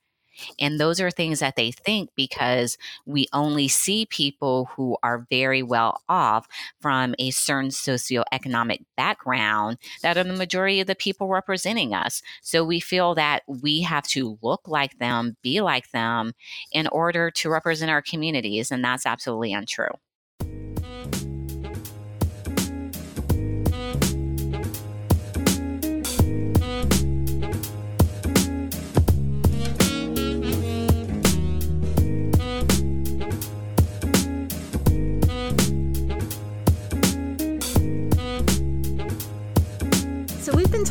And 0.58 0.78
those 0.78 1.00
are 1.00 1.10
things 1.10 1.40
that 1.40 1.56
they 1.56 1.70
think 1.70 2.10
because 2.16 2.78
we 3.06 3.26
only 3.32 3.68
see 3.68 4.06
people 4.06 4.70
who 4.76 4.96
are 5.02 5.26
very 5.30 5.62
well 5.62 6.02
off 6.08 6.46
from 6.80 7.14
a 7.18 7.30
certain 7.30 7.70
socioeconomic 7.70 8.84
background 8.96 9.78
that 10.02 10.16
are 10.16 10.24
the 10.24 10.32
majority 10.32 10.80
of 10.80 10.86
the 10.86 10.94
people 10.94 11.28
representing 11.28 11.94
us. 11.94 12.22
So 12.42 12.64
we 12.64 12.80
feel 12.80 13.14
that 13.14 13.42
we 13.46 13.82
have 13.82 14.04
to 14.08 14.38
look 14.42 14.62
like 14.66 14.98
them, 14.98 15.36
be 15.42 15.60
like 15.60 15.90
them 15.90 16.32
in 16.72 16.86
order 16.88 17.30
to 17.30 17.50
represent 17.50 17.90
our 17.90 18.02
communities. 18.02 18.70
And 18.70 18.84
that's 18.84 19.06
absolutely 19.06 19.52
untrue. 19.52 19.88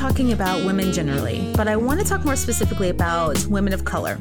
Talking 0.04 0.34
about 0.34 0.66
women 0.66 0.92
generally, 0.92 1.50
but 1.56 1.66
I 1.66 1.78
want 1.78 1.98
to 2.02 2.06
talk 2.06 2.26
more 2.26 2.36
specifically 2.36 2.89
about 2.89 3.42
women 3.46 3.72
of 3.72 3.86
color 3.86 4.20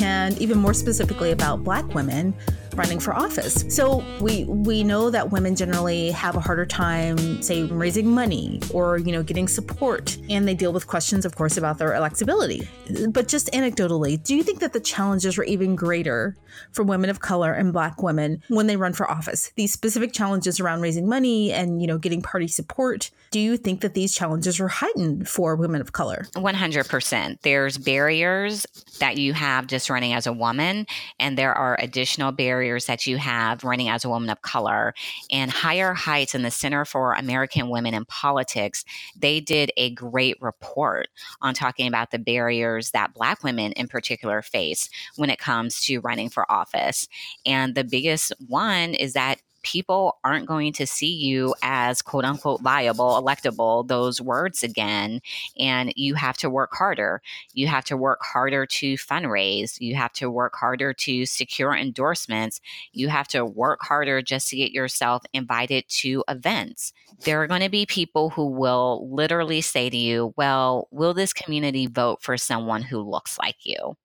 and 0.00 0.38
even 0.38 0.58
more 0.58 0.72
specifically 0.72 1.32
about 1.32 1.64
black 1.64 1.92
women 1.92 2.32
running 2.78 3.00
for 3.00 3.14
office. 3.14 3.64
So 3.68 4.04
we 4.20 4.44
we 4.44 4.84
know 4.84 5.10
that 5.10 5.30
women 5.30 5.56
generally 5.56 6.10
have 6.12 6.36
a 6.36 6.40
harder 6.40 6.64
time, 6.64 7.42
say, 7.42 7.64
raising 7.64 8.08
money 8.08 8.60
or 8.72 8.98
you 8.98 9.12
know 9.12 9.22
getting 9.22 9.48
support, 9.48 10.16
and 10.30 10.46
they 10.46 10.54
deal 10.54 10.72
with 10.72 10.86
questions, 10.86 11.26
of 11.26 11.34
course, 11.36 11.56
about 11.56 11.78
their 11.78 11.90
electability. 11.90 12.66
But 13.12 13.28
just 13.28 13.50
anecdotally, 13.52 14.22
do 14.22 14.34
you 14.34 14.42
think 14.42 14.60
that 14.60 14.72
the 14.72 14.80
challenges 14.80 15.36
were 15.36 15.44
even 15.44 15.76
greater 15.76 16.36
for 16.72 16.82
women 16.82 17.10
of 17.10 17.20
color 17.20 17.52
and 17.52 17.72
Black 17.72 18.02
women 18.02 18.42
when 18.48 18.66
they 18.68 18.76
run 18.76 18.92
for 18.92 19.10
office? 19.10 19.52
These 19.56 19.72
specific 19.72 20.12
challenges 20.12 20.60
around 20.60 20.80
raising 20.80 21.08
money 21.08 21.52
and 21.52 21.80
you 21.80 21.86
know 21.86 21.98
getting 21.98 22.22
party 22.22 22.48
support. 22.48 23.10
Do 23.30 23.40
you 23.40 23.56
think 23.58 23.82
that 23.82 23.92
these 23.92 24.14
challenges 24.14 24.58
were 24.58 24.68
heightened 24.68 25.28
for 25.28 25.54
women 25.56 25.80
of 25.80 25.92
color? 25.92 26.26
One 26.34 26.54
hundred 26.54 26.88
percent. 26.88 27.42
There's 27.42 27.76
barriers 27.76 28.66
that 28.98 29.16
you 29.16 29.32
have 29.32 29.66
just 29.66 29.90
running 29.90 30.12
as 30.12 30.26
a 30.26 30.32
woman, 30.32 30.86
and 31.18 31.36
there 31.36 31.54
are 31.54 31.76
additional 31.80 32.32
barriers 32.32 32.86
that 32.86 33.06
you 33.06 33.16
have 33.16 33.64
running 33.64 33.88
as 33.88 34.04
a 34.04 34.08
woman 34.08 34.30
of 34.30 34.42
color. 34.42 34.94
And 35.30 35.50
Higher 35.50 35.94
Heights 35.94 36.34
and 36.34 36.44
the 36.44 36.50
Center 36.50 36.84
for 36.84 37.14
American 37.14 37.70
Women 37.70 37.94
in 37.94 38.04
Politics, 38.04 38.84
they 39.16 39.40
did 39.40 39.72
a 39.76 39.90
great 39.90 40.36
report 40.40 41.08
on 41.40 41.54
talking 41.54 41.88
about 41.88 42.10
the 42.10 42.18
barriers 42.18 42.90
that 42.90 43.14
Black 43.14 43.42
women 43.42 43.72
in 43.72 43.88
particular 43.88 44.42
face 44.42 44.88
when 45.16 45.30
it 45.30 45.38
comes 45.38 45.80
to 45.82 46.00
running 46.00 46.28
for 46.28 46.50
office. 46.50 47.08
And 47.46 47.74
the 47.74 47.84
biggest 47.84 48.32
one 48.46 48.94
is 48.94 49.12
that 49.14 49.40
people 49.68 50.16
aren't 50.24 50.46
going 50.46 50.72
to 50.72 50.86
see 50.86 51.12
you 51.12 51.54
as 51.62 52.00
quote 52.00 52.24
unquote 52.24 52.62
viable, 52.62 53.20
electable, 53.22 53.86
those 53.86 54.18
words 54.18 54.62
again. 54.62 55.20
And 55.58 55.92
you 55.94 56.14
have 56.14 56.38
to 56.38 56.48
work 56.48 56.70
harder. 56.72 57.20
You 57.52 57.66
have 57.66 57.84
to 57.86 57.96
work 57.96 58.20
harder 58.22 58.64
to 58.64 58.94
fundraise. 58.94 59.78
You 59.78 59.94
have 59.96 60.12
to 60.14 60.30
work 60.30 60.54
harder 60.56 60.94
to 60.94 61.26
secure 61.26 61.76
endorsements. 61.76 62.62
You 62.92 63.08
have 63.08 63.28
to 63.28 63.44
work 63.44 63.80
harder 63.82 64.22
just 64.22 64.48
to 64.48 64.56
get 64.56 64.72
yourself 64.72 65.22
invited 65.34 65.84
to 66.00 66.24
events. 66.28 66.94
There 67.24 67.42
are 67.42 67.46
going 67.46 67.60
to 67.60 67.68
be 67.68 67.84
people 67.84 68.30
who 68.30 68.46
will 68.46 69.06
literally 69.12 69.60
say 69.60 69.90
to 69.90 69.96
you, 69.96 70.32
Well, 70.36 70.88
will 70.90 71.12
this 71.12 71.34
community 71.34 71.86
vote 71.86 72.22
for 72.22 72.38
someone 72.38 72.80
who 72.80 73.00
looks 73.00 73.38
like 73.38 73.56
you? 73.64 73.96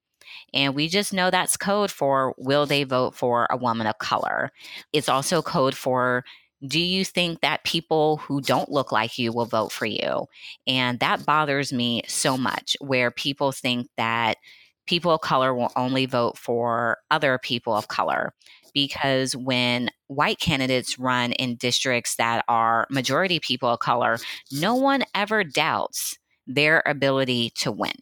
And 0.54 0.76
we 0.76 0.88
just 0.88 1.14
know 1.14 1.30
that's 1.30 1.58
code 1.58 1.92
for 1.92 2.36
will 2.38 2.66
they 2.66 2.84
vote 2.84 3.16
for 3.16 3.48
a 3.50 3.58
woman 3.58 3.88
of 3.88 3.98
color? 3.98 4.52
It's 4.92 5.10
also 5.10 5.42
code 5.42 5.76
for 5.76 6.24
do 6.66 6.80
you 6.80 7.04
think 7.04 7.42
that 7.42 7.64
people 7.66 8.18
who 8.18 8.40
don't 8.40 8.72
look 8.72 8.92
like 8.92 9.18
you 9.18 9.34
will 9.34 9.46
vote 9.46 9.72
for 9.72 9.86
you? 9.86 10.28
And 10.66 11.00
that 11.00 11.26
bothers 11.26 11.74
me 11.74 12.04
so 12.08 12.38
much, 12.38 12.78
where 12.80 13.12
people 13.12 13.52
think 13.52 13.90
that 13.98 14.38
people 14.86 15.12
of 15.12 15.22
color 15.22 15.54
will 15.54 15.72
only 15.76 16.06
vote 16.06 16.38
for 16.38 16.98
other 17.12 17.38
people 17.38 17.76
of 17.76 17.88
color. 17.90 18.34
Because 18.74 19.36
when 19.36 19.90
white 20.08 20.40
candidates 20.40 20.98
run 20.98 21.34
in 21.34 21.58
districts 21.58 22.16
that 22.16 22.44
are 22.48 22.88
majority 22.90 23.40
people 23.40 23.70
of 23.70 23.80
color, 23.80 24.18
no 24.52 24.76
one 24.76 25.04
ever 25.14 25.44
doubts 25.44 26.18
their 26.48 26.82
ability 26.86 27.52
to 27.56 27.72
win. 27.72 27.94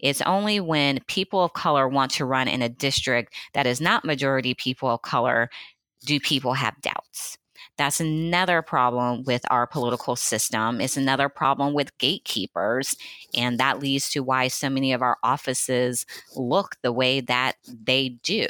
It's 0.00 0.20
only 0.22 0.60
when 0.60 1.00
people 1.06 1.42
of 1.44 1.52
color 1.52 1.88
want 1.88 2.10
to 2.12 2.24
run 2.24 2.48
in 2.48 2.62
a 2.62 2.68
district 2.68 3.34
that 3.54 3.66
is 3.66 3.80
not 3.80 4.04
majority 4.04 4.54
people 4.54 4.88
of 4.90 5.02
color 5.02 5.50
do 6.04 6.20
people 6.20 6.54
have 6.54 6.80
doubts. 6.82 7.38
That's 7.76 7.98
another 8.00 8.62
problem 8.62 9.24
with 9.24 9.42
our 9.50 9.66
political 9.66 10.16
system. 10.16 10.80
It's 10.80 10.96
another 10.96 11.28
problem 11.28 11.74
with 11.74 11.96
gatekeepers. 11.98 12.96
And 13.34 13.58
that 13.58 13.80
leads 13.80 14.10
to 14.10 14.22
why 14.22 14.48
so 14.48 14.70
many 14.70 14.92
of 14.92 15.02
our 15.02 15.16
offices 15.22 16.06
look 16.36 16.76
the 16.82 16.92
way 16.92 17.20
that 17.22 17.54
they 17.66 18.10
do. 18.22 18.46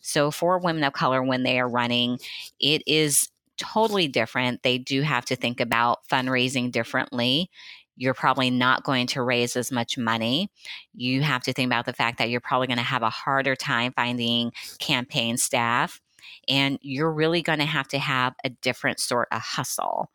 So, 0.00 0.30
for 0.30 0.58
women 0.58 0.82
of 0.84 0.92
color, 0.92 1.22
when 1.22 1.42
they 1.44 1.60
are 1.60 1.68
running, 1.68 2.18
it 2.58 2.82
is 2.86 3.28
totally 3.58 4.08
different. 4.08 4.62
They 4.62 4.78
do 4.78 5.02
have 5.02 5.24
to 5.26 5.36
think 5.36 5.60
about 5.60 6.06
fundraising 6.08 6.70
differently 6.72 7.50
you're 7.98 8.14
probably 8.14 8.48
not 8.48 8.84
going 8.84 9.08
to 9.08 9.22
raise 9.22 9.56
as 9.56 9.72
much 9.72 9.98
money. 9.98 10.50
You 10.94 11.22
have 11.22 11.42
to 11.42 11.52
think 11.52 11.66
about 11.66 11.84
the 11.84 11.92
fact 11.92 12.18
that 12.18 12.30
you're 12.30 12.40
probably 12.40 12.68
going 12.68 12.78
to 12.78 12.82
have 12.84 13.02
a 13.02 13.10
harder 13.10 13.56
time 13.56 13.92
finding 13.92 14.52
campaign 14.78 15.36
staff. 15.36 16.00
And 16.48 16.78
you're 16.80 17.12
really 17.12 17.42
going 17.42 17.58
to 17.58 17.64
have 17.64 17.88
to 17.88 17.98
have 17.98 18.34
a 18.44 18.50
different 18.50 19.00
sort 19.00 19.28
of 19.32 19.40
hustle. 19.40 20.10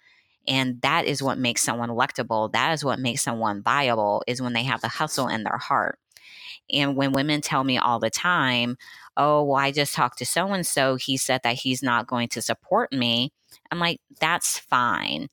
And 0.47 0.81
that 0.81 1.05
is 1.05 1.21
what 1.21 1.37
makes 1.37 1.61
someone 1.61 1.89
electable. 1.89 2.51
That 2.53 2.73
is 2.73 2.85
what 2.85 2.99
makes 2.99 3.21
someone 3.21 3.61
viable, 3.61 4.23
is 4.27 4.41
when 4.41 4.53
they 4.53 4.63
have 4.63 4.81
the 4.81 4.87
hustle 4.87 5.27
in 5.27 5.43
their 5.43 5.57
heart. 5.57 5.99
And 6.71 6.95
when 6.95 7.11
women 7.11 7.41
tell 7.41 7.63
me 7.63 7.77
all 7.77 7.99
the 7.99 8.09
time, 8.09 8.77
oh, 9.17 9.43
well, 9.43 9.57
I 9.57 9.71
just 9.71 9.93
talked 9.93 10.19
to 10.19 10.25
so 10.25 10.47
and 10.47 10.65
so, 10.65 10.95
he 10.95 11.17
said 11.17 11.41
that 11.43 11.55
he's 11.55 11.83
not 11.83 12.07
going 12.07 12.29
to 12.29 12.41
support 12.41 12.93
me. 12.93 13.31
I'm 13.71 13.79
like, 13.79 13.99
that's 14.19 14.57
fine 14.57 15.29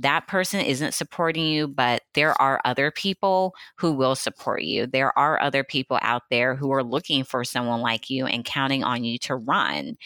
that 0.00 0.26
person 0.28 0.60
isn't 0.60 0.94
supporting 0.94 1.44
you, 1.46 1.66
but 1.66 2.02
there 2.14 2.40
are 2.40 2.60
other 2.64 2.90
people 2.90 3.54
who 3.76 3.92
will 3.92 4.14
support 4.14 4.62
you. 4.62 4.86
There 4.86 5.16
are 5.18 5.40
other 5.40 5.64
people 5.64 5.98
out 6.02 6.22
there 6.30 6.54
who 6.54 6.72
are 6.72 6.84
looking 6.84 7.24
for 7.24 7.44
someone 7.44 7.80
like 7.80 8.08
you 8.08 8.26
and 8.26 8.44
counting 8.44 8.84
on 8.84 9.04
you 9.04 9.18
to 9.18 9.36
run. 9.36 9.96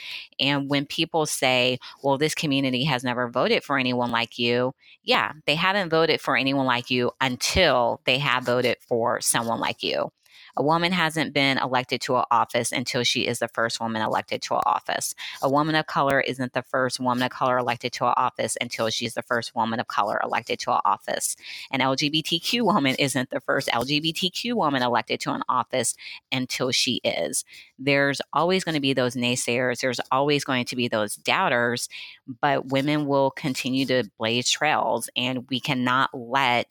And 0.40 0.68
when 0.70 0.87
people 0.87 1.26
say, 1.26 1.78
well, 2.02 2.16
this 2.16 2.35
community 2.35 2.85
has 2.85 3.05
never 3.05 3.28
voted 3.28 3.64
for 3.64 3.78
anyone 3.78 4.11
like 4.11 4.38
you, 4.38 4.74
yeah, 5.05 5.33
they 5.46 5.55
haven't 5.55 5.90
voted 5.90 6.20
for 6.20 6.37
anyone 6.37 6.66
like 6.66 6.90
you 6.90 7.11
until 7.20 8.00
they 8.05 8.18
have 8.18 8.44
voted 8.44 8.78
for 8.88 9.20
someone 9.20 9.61
like 9.61 9.83
you. 9.83 10.11
A 10.56 10.62
woman 10.62 10.92
hasn't 10.92 11.32
been 11.32 11.58
elected 11.58 12.00
to 12.02 12.16
an 12.16 12.24
office 12.30 12.72
until 12.72 13.04
she 13.04 13.26
is 13.26 13.38
the 13.38 13.48
first 13.48 13.80
woman 13.80 14.02
elected 14.02 14.42
to 14.42 14.54
an 14.54 14.62
office. 14.66 15.14
A 15.42 15.50
woman 15.50 15.74
of 15.74 15.86
color 15.86 16.20
isn't 16.20 16.52
the 16.52 16.62
first 16.62 17.00
woman 17.00 17.22
of 17.22 17.30
color 17.30 17.58
elected 17.58 17.92
to 17.94 18.06
an 18.06 18.14
office 18.16 18.56
until 18.60 18.90
she's 18.90 19.14
the 19.14 19.22
first 19.22 19.54
woman 19.54 19.80
of 19.80 19.88
color 19.88 20.20
elected 20.22 20.58
to 20.60 20.72
an 20.72 20.80
office. 20.84 21.36
An 21.70 21.80
LGBTQ 21.80 22.62
woman 22.62 22.96
isn't 22.98 23.30
the 23.30 23.40
first 23.40 23.68
LGBTQ 23.68 24.54
woman 24.54 24.82
elected 24.82 25.20
to 25.20 25.32
an 25.32 25.42
office 25.48 25.94
until 26.30 26.70
she 26.70 27.00
is. 27.04 27.44
There's 27.78 28.20
always 28.32 28.64
going 28.64 28.74
to 28.74 28.80
be 28.80 28.92
those 28.92 29.14
naysayers, 29.14 29.80
there's 29.80 30.00
always 30.10 30.44
going 30.44 30.66
to 30.66 30.76
be 30.76 30.88
those 30.88 31.16
doubters, 31.16 31.88
but 32.40 32.66
women 32.66 33.06
will 33.06 33.30
continue 33.30 33.86
to 33.86 34.04
blaze 34.18 34.50
trails, 34.50 35.08
and 35.16 35.48
we 35.48 35.60
cannot 35.60 36.10
let 36.12 36.66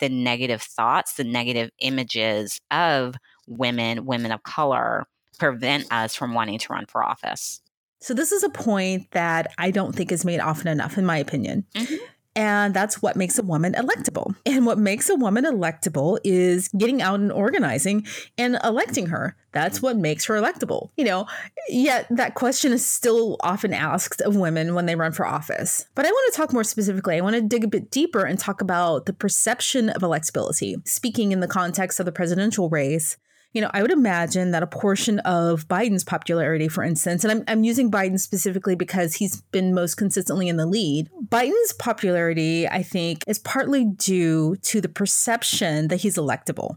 the 0.00 0.08
negative 0.08 0.62
thoughts, 0.62 1.14
the 1.14 1.24
negative 1.24 1.70
images 1.78 2.60
of 2.70 3.14
women, 3.46 4.04
women 4.04 4.32
of 4.32 4.42
color, 4.42 5.06
prevent 5.38 5.90
us 5.92 6.14
from 6.14 6.34
wanting 6.34 6.58
to 6.58 6.72
run 6.72 6.86
for 6.86 7.02
office. 7.04 7.60
So, 8.00 8.14
this 8.14 8.32
is 8.32 8.42
a 8.42 8.50
point 8.50 9.10
that 9.12 9.52
I 9.58 9.70
don't 9.70 9.94
think 9.94 10.10
is 10.10 10.24
made 10.24 10.40
often 10.40 10.68
enough, 10.68 10.98
in 10.98 11.06
my 11.06 11.18
opinion. 11.18 11.64
Mm-hmm. 11.74 12.04
And 12.34 12.72
that's 12.72 13.02
what 13.02 13.16
makes 13.16 13.38
a 13.38 13.42
woman 13.42 13.74
electable. 13.74 14.34
And 14.46 14.64
what 14.64 14.78
makes 14.78 15.08
a 15.10 15.14
woman 15.14 15.44
electable 15.44 16.18
is 16.24 16.68
getting 16.68 17.02
out 17.02 17.20
and 17.20 17.30
organizing 17.30 18.06
and 18.38 18.58
electing 18.64 19.06
her. 19.06 19.36
That's 19.52 19.82
what 19.82 19.98
makes 19.98 20.24
her 20.24 20.34
electable. 20.34 20.90
You 20.96 21.04
know, 21.04 21.26
yet 21.68 22.06
that 22.10 22.34
question 22.34 22.72
is 22.72 22.84
still 22.88 23.36
often 23.40 23.74
asked 23.74 24.22
of 24.22 24.34
women 24.34 24.74
when 24.74 24.86
they 24.86 24.94
run 24.94 25.12
for 25.12 25.26
office. 25.26 25.86
But 25.94 26.06
I 26.06 26.10
want 26.10 26.32
to 26.32 26.36
talk 26.36 26.52
more 26.54 26.64
specifically. 26.64 27.18
I 27.18 27.20
want 27.20 27.36
to 27.36 27.42
dig 27.42 27.64
a 27.64 27.68
bit 27.68 27.90
deeper 27.90 28.24
and 28.24 28.38
talk 28.38 28.62
about 28.62 29.04
the 29.04 29.12
perception 29.12 29.90
of 29.90 30.00
electability. 30.00 30.76
Speaking 30.88 31.32
in 31.32 31.40
the 31.40 31.48
context 31.48 32.00
of 32.00 32.06
the 32.06 32.12
presidential 32.12 32.70
race, 32.70 33.18
you 33.52 33.60
know, 33.60 33.70
I 33.74 33.82
would 33.82 33.90
imagine 33.90 34.52
that 34.52 34.62
a 34.62 34.66
portion 34.66 35.18
of 35.20 35.68
Biden's 35.68 36.04
popularity, 36.04 36.68
for 36.68 36.82
instance, 36.82 37.24
and 37.24 37.30
I'm, 37.30 37.44
I'm 37.48 37.64
using 37.64 37.90
Biden 37.90 38.18
specifically 38.18 38.74
because 38.74 39.14
he's 39.14 39.42
been 39.52 39.74
most 39.74 39.96
consistently 39.96 40.48
in 40.48 40.56
the 40.56 40.66
lead. 40.66 41.10
Biden's 41.28 41.72
popularity, 41.74 42.66
I 42.66 42.82
think, 42.82 43.24
is 43.26 43.38
partly 43.38 43.84
due 43.84 44.56
to 44.56 44.80
the 44.80 44.88
perception 44.88 45.88
that 45.88 46.00
he's 46.00 46.16
electable. 46.16 46.76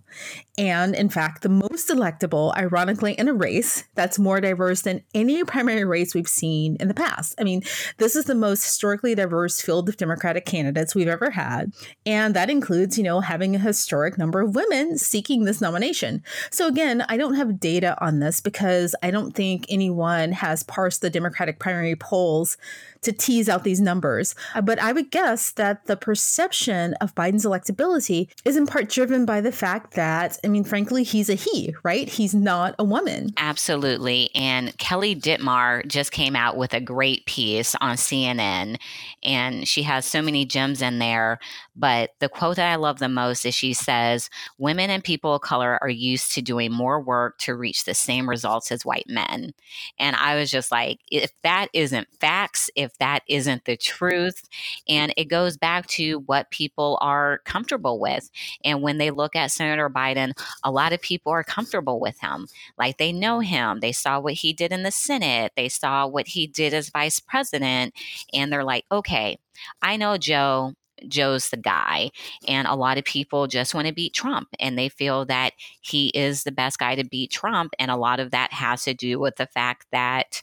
And 0.58 0.96
in 0.96 1.10
fact, 1.10 1.42
the 1.42 1.50
most 1.50 1.90
electable, 1.90 2.56
ironically, 2.56 3.14
in 3.14 3.28
a 3.28 3.34
race 3.34 3.84
that's 3.96 4.18
more 4.18 4.40
diverse 4.40 4.82
than 4.82 5.04
any 5.14 5.44
primary 5.44 5.84
race 5.84 6.14
we've 6.14 6.28
seen 6.28 6.78
in 6.80 6.88
the 6.88 6.94
past. 6.94 7.36
I 7.40 7.44
mean, 7.44 7.64
this 7.98 8.16
is 8.16 8.26
the 8.26 8.36
most 8.36 8.64
historically 8.64 9.16
diverse 9.16 9.62
field 9.62 9.90
of 9.90 9.98
Democratic 9.98 10.46
candidates 10.46 10.96
we've 10.96 11.08
ever 11.08 11.32
had. 11.32 11.74
And 12.06 12.34
that 12.36 12.50
includes, 12.50 12.98
you 12.98 13.04
know, 13.04 13.20
having 13.20 13.56
a 13.56 13.60
historic 13.60 14.18
number 14.18 14.40
of 14.42 14.56
women 14.56 14.98
seeking 14.98 15.44
this 15.44 15.60
nomination. 15.60 16.24
So 16.52 16.65
so 16.66 16.70
again, 16.70 17.06
I 17.08 17.18
don't 17.18 17.36
have 17.36 17.60
data 17.60 17.96
on 18.04 18.22
this 18.22 18.42
because 18.42 18.96
I 19.04 19.12
don't 19.12 19.36
think 19.36 19.68
anyone 19.70 20.32
has 20.32 20.64
parsed 20.64 21.02
the 21.02 21.12
Democratic 21.12 21.60
primary 21.60 21.96
polls 21.96 22.58
to 23.06 23.12
tease 23.12 23.50
out 23.50 23.64
these 23.64 23.82
numbers. 23.82 24.36
Uh, 24.54 24.62
but 24.62 24.80
I 24.80 24.92
would 24.92 25.12
guess 25.12 25.52
that 25.52 25.86
the 25.86 25.96
perception 25.96 26.94
of 26.96 27.16
Biden's 27.16 27.46
electability 27.46 28.30
is 28.44 28.58
in 28.58 28.68
part 28.68 28.90
driven 28.90 29.26
by 29.26 29.42
the 29.42 29.52
fact 29.52 29.94
that, 29.94 30.38
I 30.44 30.48
mean, 30.48 30.64
frankly, 30.64 31.04
he's 31.04 31.30
a 31.30 31.36
he, 31.36 31.74
right? 31.84 32.10
He's 32.10 32.36
not 32.36 32.76
a 32.78 32.84
woman. 32.84 33.32
Absolutely. 33.38 34.30
And 34.36 34.78
Kelly 34.78 35.16
Dittmar 35.16 35.88
just 35.88 36.12
came 36.12 36.36
out 36.36 36.58
with 36.58 36.74
a 36.74 36.82
great 36.82 37.26
piece 37.26 37.76
on 37.82 37.96
CNN, 37.96 38.78
and 39.24 39.68
she 39.68 39.84
has 39.84 40.06
so 40.06 40.22
many 40.22 40.46
gems 40.46 40.82
in 40.82 41.00
there. 41.00 41.40
But 41.76 42.12
the 42.20 42.30
quote 42.30 42.56
that 42.56 42.72
I 42.72 42.76
love 42.76 43.00
the 43.00 43.10
most 43.10 43.46
is 43.46 43.54
she 43.54 43.74
says, 43.74 44.30
Women 44.58 44.90
and 44.90 45.04
people 45.04 45.36
of 45.36 45.42
color 45.42 45.78
are 45.82 45.90
used 45.90 46.34
to 46.34 46.42
doing 46.42 46.72
more 46.72 47.02
work 47.02 47.38
to 47.40 47.56
reach 47.56 47.84
the 47.84 47.94
same 47.94 48.30
results 48.30 48.72
as 48.72 48.86
white 48.86 49.08
men. 49.08 49.54
And 50.00 50.16
I 50.16 50.36
was 50.36 50.50
just 50.50 50.72
like, 50.72 51.00
if 51.12 51.32
that 51.44 51.68
isn't 51.74 52.08
facts, 52.20 52.70
if 52.76 52.95
that 52.98 53.22
isn't 53.28 53.66
the 53.66 53.78
truth. 53.78 54.48
And 54.88 55.14
it 55.18 55.26
goes 55.26 55.58
back 55.58 55.88
to 55.88 56.20
what 56.26 56.52
people 56.52 56.98
are 57.02 57.40
comfortable 57.46 58.00
with. 58.00 58.30
And 58.64 58.82
when 58.82 58.98
they 58.98 59.12
look 59.12 59.36
at 59.36 59.52
Senator 59.52 59.90
Biden, 59.90 60.34
a 60.64 60.72
lot 60.72 60.94
of 60.94 61.02
people 61.02 61.32
are 61.32 61.44
comfortable 61.44 62.00
with 62.00 62.20
him. 62.20 62.48
Like 62.78 62.98
they 62.98 63.12
know 63.12 63.40
him. 63.40 63.80
They 63.80 63.92
saw 63.92 64.20
what 64.20 64.34
he 64.34 64.54
did 64.54 64.72
in 64.72 64.84
the 64.84 64.92
Senate, 64.92 65.52
they 65.56 65.70
saw 65.70 66.08
what 66.08 66.28
he 66.28 66.48
did 66.48 66.74
as 66.74 66.90
vice 66.90 67.20
president. 67.20 67.94
And 68.34 68.52
they're 68.52 68.64
like, 68.64 68.86
okay, 68.92 69.38
I 69.82 69.98
know 69.98 70.18
Joe 70.18 70.74
Joe's 71.08 71.50
the 71.50 71.58
guy. 71.58 72.12
And 72.48 72.68
a 72.68 72.76
lot 72.76 72.98
of 72.98 73.04
people 73.04 73.48
just 73.48 73.76
want 73.76 73.88
to 73.88 73.94
beat 73.94 74.14
Trump 74.14 74.50
and 74.60 74.78
they 74.78 74.90
feel 74.90 75.26
that 75.26 75.54
he 75.82 76.08
is 76.10 76.44
the 76.44 76.52
best 76.52 76.80
guy 76.80 76.96
to 76.96 77.04
beat 77.04 77.32
Trump. 77.32 77.74
And 77.80 77.92
a 77.92 77.98
lot 77.98 78.20
of 78.20 78.32
that 78.32 78.54
has 78.54 78.84
to 78.84 78.94
do 78.94 79.20
with 79.20 79.36
the 79.36 79.48
fact 79.48 79.88
that 79.92 80.42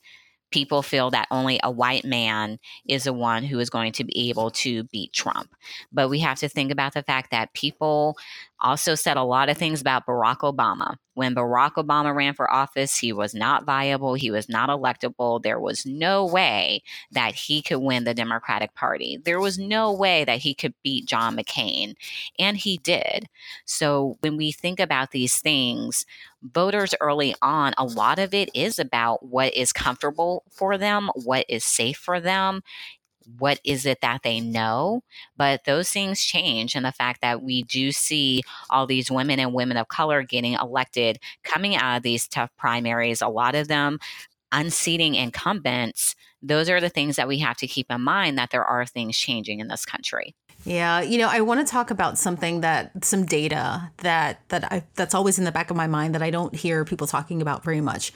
people 0.53 0.83
feel 0.83 1.11
that 1.11 1.27
only 1.31 1.59
a 1.62 1.71
white 1.71 2.05
man 2.05 2.59
is 2.87 3.05
the 3.05 3.12
one 3.12 3.43
who 3.45 3.59
is 3.59 3.71
going 3.71 3.93
to 3.93 4.05
be 4.05 4.31
able 4.31 4.51
to 4.51 4.85
beat 4.85 5.12
Trump. 5.12 5.55
But 5.93 6.09
we 6.09 6.21
have 6.21 6.38
to 6.38 6.49
think 6.49 6.71
about 6.71 6.95
the 6.95 7.03
fact 7.03 7.31
that 7.31 7.55
people 7.55 8.17
also 8.62 8.94
said 8.94 9.16
a 9.16 9.22
lot 9.22 9.48
of 9.48 9.59
things 9.59 9.81
about 9.81 10.07
Barack 10.07 10.38
Obama. 10.38 10.96
When 11.14 11.35
Barack 11.35 11.72
Obama 11.72 12.14
ran 12.14 12.33
for 12.33 12.51
office, 12.51 12.96
he 12.96 13.12
was 13.12 13.35
not 13.35 13.66
viable, 13.66 14.14
he 14.14 14.31
was 14.31 14.48
not 14.48 14.70
electable. 14.70 15.42
There 15.42 15.61
was 15.61 15.85
no 15.85 16.25
way 16.25 16.83
that 17.11 17.35
he 17.35 17.61
could 17.61 17.81
win 17.81 18.05
the 18.05 18.14
Democratic 18.14 18.75
Party. 18.75 19.18
There 19.22 19.40
was 19.40 19.59
no 19.59 19.92
way 19.92 20.25
that 20.25 20.38
he 20.38 20.55
could 20.55 20.75
beat 20.83 21.07
John 21.07 21.37
McCain, 21.37 21.94
and 22.38 22.57
he 22.57 22.79
did. 22.79 23.29
So 23.66 24.16
when 24.20 24.37
we 24.38 24.53
think 24.53 24.81
about 24.81 25.11
these 25.11 25.38
things, 25.38 26.07
voters 26.42 26.94
early 27.01 27.35
on, 27.42 27.75
a 27.77 27.85
lot 27.85 28.18
of 28.18 28.33
it 28.33 28.48
is 28.55 28.79
about 28.79 29.27
what 29.27 29.53
is 29.55 29.72
comfortable 29.72 30.44
for 30.51 30.79
them, 30.79 31.11
what 31.14 31.44
is 31.48 31.64
safe 31.64 31.98
for 31.98 32.20
them 32.20 32.62
what 33.39 33.61
is 33.65 33.87
it 33.87 34.01
that 34.03 34.23
they 34.23 34.41
know? 34.41 35.03
But 35.37 35.65
those 35.65 35.91
things 35.91 36.21
change 36.21 36.75
and 36.75 36.85
the 36.85 36.93
fact 36.93 37.21
that 37.23 37.43
we 37.43 37.63
do 37.65 37.93
see 37.93 38.43
all 38.71 38.87
these 38.87 39.11
women 39.11 39.39
and 39.41 39.55
women 39.55 39.77
of 39.77 39.89
color 39.89 40.23
getting 40.23 40.55
elected 40.55 41.19
coming 41.45 41.77
out 41.77 41.99
of 41.99 42.03
these 42.03 42.29
tough 42.29 42.51
primaries 42.57 43.23
a 43.23 43.29
lot 43.29 43.55
of 43.55 43.69
them 43.69 43.99
unseating 44.53 45.15
incumbents 45.15 46.15
those 46.43 46.69
are 46.69 46.81
the 46.81 46.89
things 46.89 47.17
that 47.17 47.29
we 47.29 47.39
have 47.39 47.57
to 47.57 47.67
keep 47.67 47.87
in 47.91 48.01
mind 48.01 48.37
that 48.37 48.51
there 48.51 48.65
are 48.65 48.85
things 48.85 49.17
changing 49.17 49.61
in 49.61 49.69
this 49.69 49.87
country 49.87 50.35
yeah, 50.64 51.01
you 51.01 51.18
know, 51.18 51.29
I 51.29 51.40
want 51.40 51.66
to 51.66 51.70
talk 51.70 51.90
about 51.90 52.18
something 52.18 52.61
that 52.61 53.05
some 53.05 53.27
data 53.27 53.90
that 53.98 54.40
that 54.48 54.72
I 54.72 54.85
that's 54.94 55.14
always 55.14 55.38
in 55.38 55.44
the 55.44 55.51
back 55.51 55.70
of 55.70 55.77
my 55.77 55.88
mind 55.88 56.14
that 56.14 56.22
I 56.22 56.31
don't 56.31 56.55
hear 56.55 56.85
people 56.85 57.09
talking 57.09 57.42
about 57.42 57.64
very 57.64 57.81
much. 57.81 58.12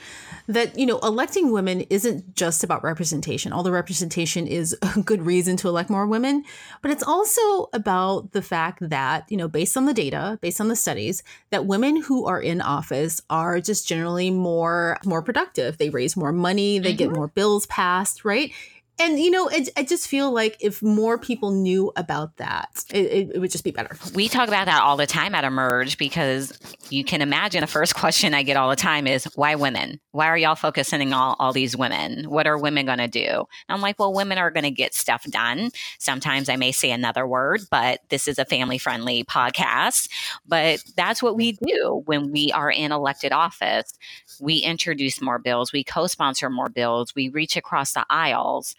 That 0.47 0.79
you 0.79 0.87
know, 0.87 0.99
electing 1.01 1.51
women 1.51 1.81
isn't 1.83 2.37
just 2.37 2.63
about 2.63 2.85
representation. 2.85 3.53
Although 3.53 3.73
representation 3.73 4.47
is 4.47 4.77
a 4.97 5.01
good 5.01 5.23
reason 5.27 5.57
to 5.59 5.69
elect 5.69 5.91
more 5.91 6.07
women, 6.07 6.45
but 6.83 6.93
it's 6.93 7.03
also 7.03 7.69
about 7.73 8.31
the 8.31 8.43
fact 8.43 8.79
that 8.89 9.25
you 9.29 9.37
know, 9.37 9.49
based 9.49 9.77
on 9.77 9.87
the 9.87 9.95
data, 9.95 10.39
based 10.41 10.61
on 10.61 10.69
the 10.69 10.77
studies, 10.77 11.25
that 11.51 11.67
women 11.67 12.01
who 12.03 12.27
are 12.27 12.41
in 12.41 12.61
office 12.61 13.21
are 13.29 13.61
just 13.61 13.89
generally 13.89 14.31
more 14.31 14.99
more 15.05 15.23
productive. 15.23 15.79
They 15.79 15.91
raise 15.91 16.17
more 16.17 16.33
money, 16.33 16.79
they 16.79 16.91
mm-hmm. 16.91 16.97
get 16.97 17.11
more 17.11 17.27
bills 17.27 17.67
passed, 17.67 18.25
right? 18.25 18.53
And 18.99 19.21
you 19.21 19.31
know, 19.31 19.51
I, 19.51 19.67
I 19.77 19.83
just 19.83 20.09
feel 20.09 20.33
like 20.33 20.57
if 20.61 20.83
more 20.83 21.19
people 21.19 21.51
knew 21.51 21.93
about 21.97 22.39
that, 22.39 22.85
it, 22.91 23.05
it, 23.05 23.31
it, 23.35 23.39
would 23.41 23.51
just 23.51 23.63
be 23.63 23.71
better. 23.71 23.97
We 24.15 24.29
talk 24.29 24.49
about 24.49 24.65
that 24.67 24.83
all 24.83 24.97
the 24.97 25.07
time 25.07 25.35
at 25.35 25.45
Emerge 25.45 25.99
because 25.99 26.59
you 26.89 27.05
can 27.05 27.21
imagine 27.21 27.61
the 27.61 27.67
first 27.67 27.95
question 27.97 28.33
I 28.33 28.43
get 28.43 28.57
all 28.57 28.71
the 28.71 28.77
time 28.77 29.07
is 29.07 29.25
why 29.35 29.55
women? 29.55 30.01
Why 30.13 30.29
are 30.29 30.39
y'all 30.39 30.55
focusing 30.55 31.03
on 31.03 31.13
all, 31.13 31.37
all 31.39 31.53
these 31.53 31.77
women? 31.77 32.25
What 32.31 32.47
are 32.47 32.57
women 32.57 32.87
going 32.87 32.99
to 32.99 33.09
do? 33.09 33.27
And 33.29 33.47
I'm 33.69 33.83
like, 33.83 33.99
well, 33.99 34.15
women 34.15 34.39
are 34.39 34.51
going 34.51 34.65
to 34.65 34.71
get 34.71 34.95
stuff 34.95 35.25
done. 35.25 35.73
Sometimes 35.99 36.49
I 36.49 36.57
may 36.57 36.73
say 36.73 36.91
another 36.91 37.27
word, 37.27 37.61
but 37.71 38.01
this 38.09 38.27
is 38.27 38.39
a 38.39 38.47
family 38.47 38.79
friendly 38.79 39.25
podcast. 39.25 40.09
But 40.49 40.83
that's 40.97 41.23
what 41.23 41.37
we 41.37 41.53
do 41.53 42.03
when 42.07 42.33
we 42.33 42.51
are 42.53 42.71
in 42.71 42.93
elected 42.93 43.33
office. 43.33 43.93
We 44.41 44.57
introduce 44.59 45.21
more 45.21 45.39
bills, 45.39 45.71
we 45.71 45.85
co 45.85 46.07
sponsor 46.07 46.49
more 46.49 46.71
bills, 46.71 47.15
we 47.15 47.29
reach 47.29 47.57
across 47.59 47.93
the 47.93 48.07
aisles 48.09 48.75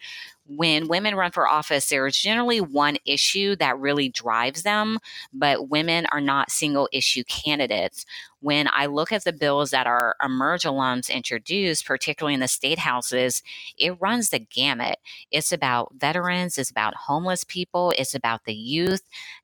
when 0.48 0.88
women 0.88 1.14
run 1.14 1.30
for 1.30 1.46
office, 1.46 1.88
there 1.88 2.06
is 2.06 2.16
generally 2.16 2.60
one 2.60 2.96
issue 3.04 3.54
that 3.56 3.78
really 3.78 4.08
drives 4.08 4.62
them, 4.62 4.98
but 5.32 5.68
women 5.68 6.06
are 6.10 6.22
not 6.22 6.50
single 6.50 6.88
issue 6.90 7.22
candidates. 7.24 8.06
When 8.40 8.68
I 8.72 8.86
look 8.86 9.12
at 9.12 9.24
the 9.24 9.32
bills 9.32 9.70
that 9.70 9.86
our 9.86 10.16
Emerge 10.24 10.62
alums 10.62 11.12
introduced, 11.12 11.84
particularly 11.84 12.34
in 12.34 12.40
the 12.40 12.48
state 12.48 12.78
houses, 12.78 13.42
it 13.76 14.00
runs 14.00 14.30
the 14.30 14.38
gamut. 14.38 14.98
It's 15.30 15.52
about 15.52 15.92
veterans, 15.96 16.56
it's 16.56 16.70
about 16.70 16.94
homeless 16.94 17.44
people, 17.44 17.92
it's 17.98 18.14
about 18.14 18.44
the 18.44 18.54
youth, 18.54 19.02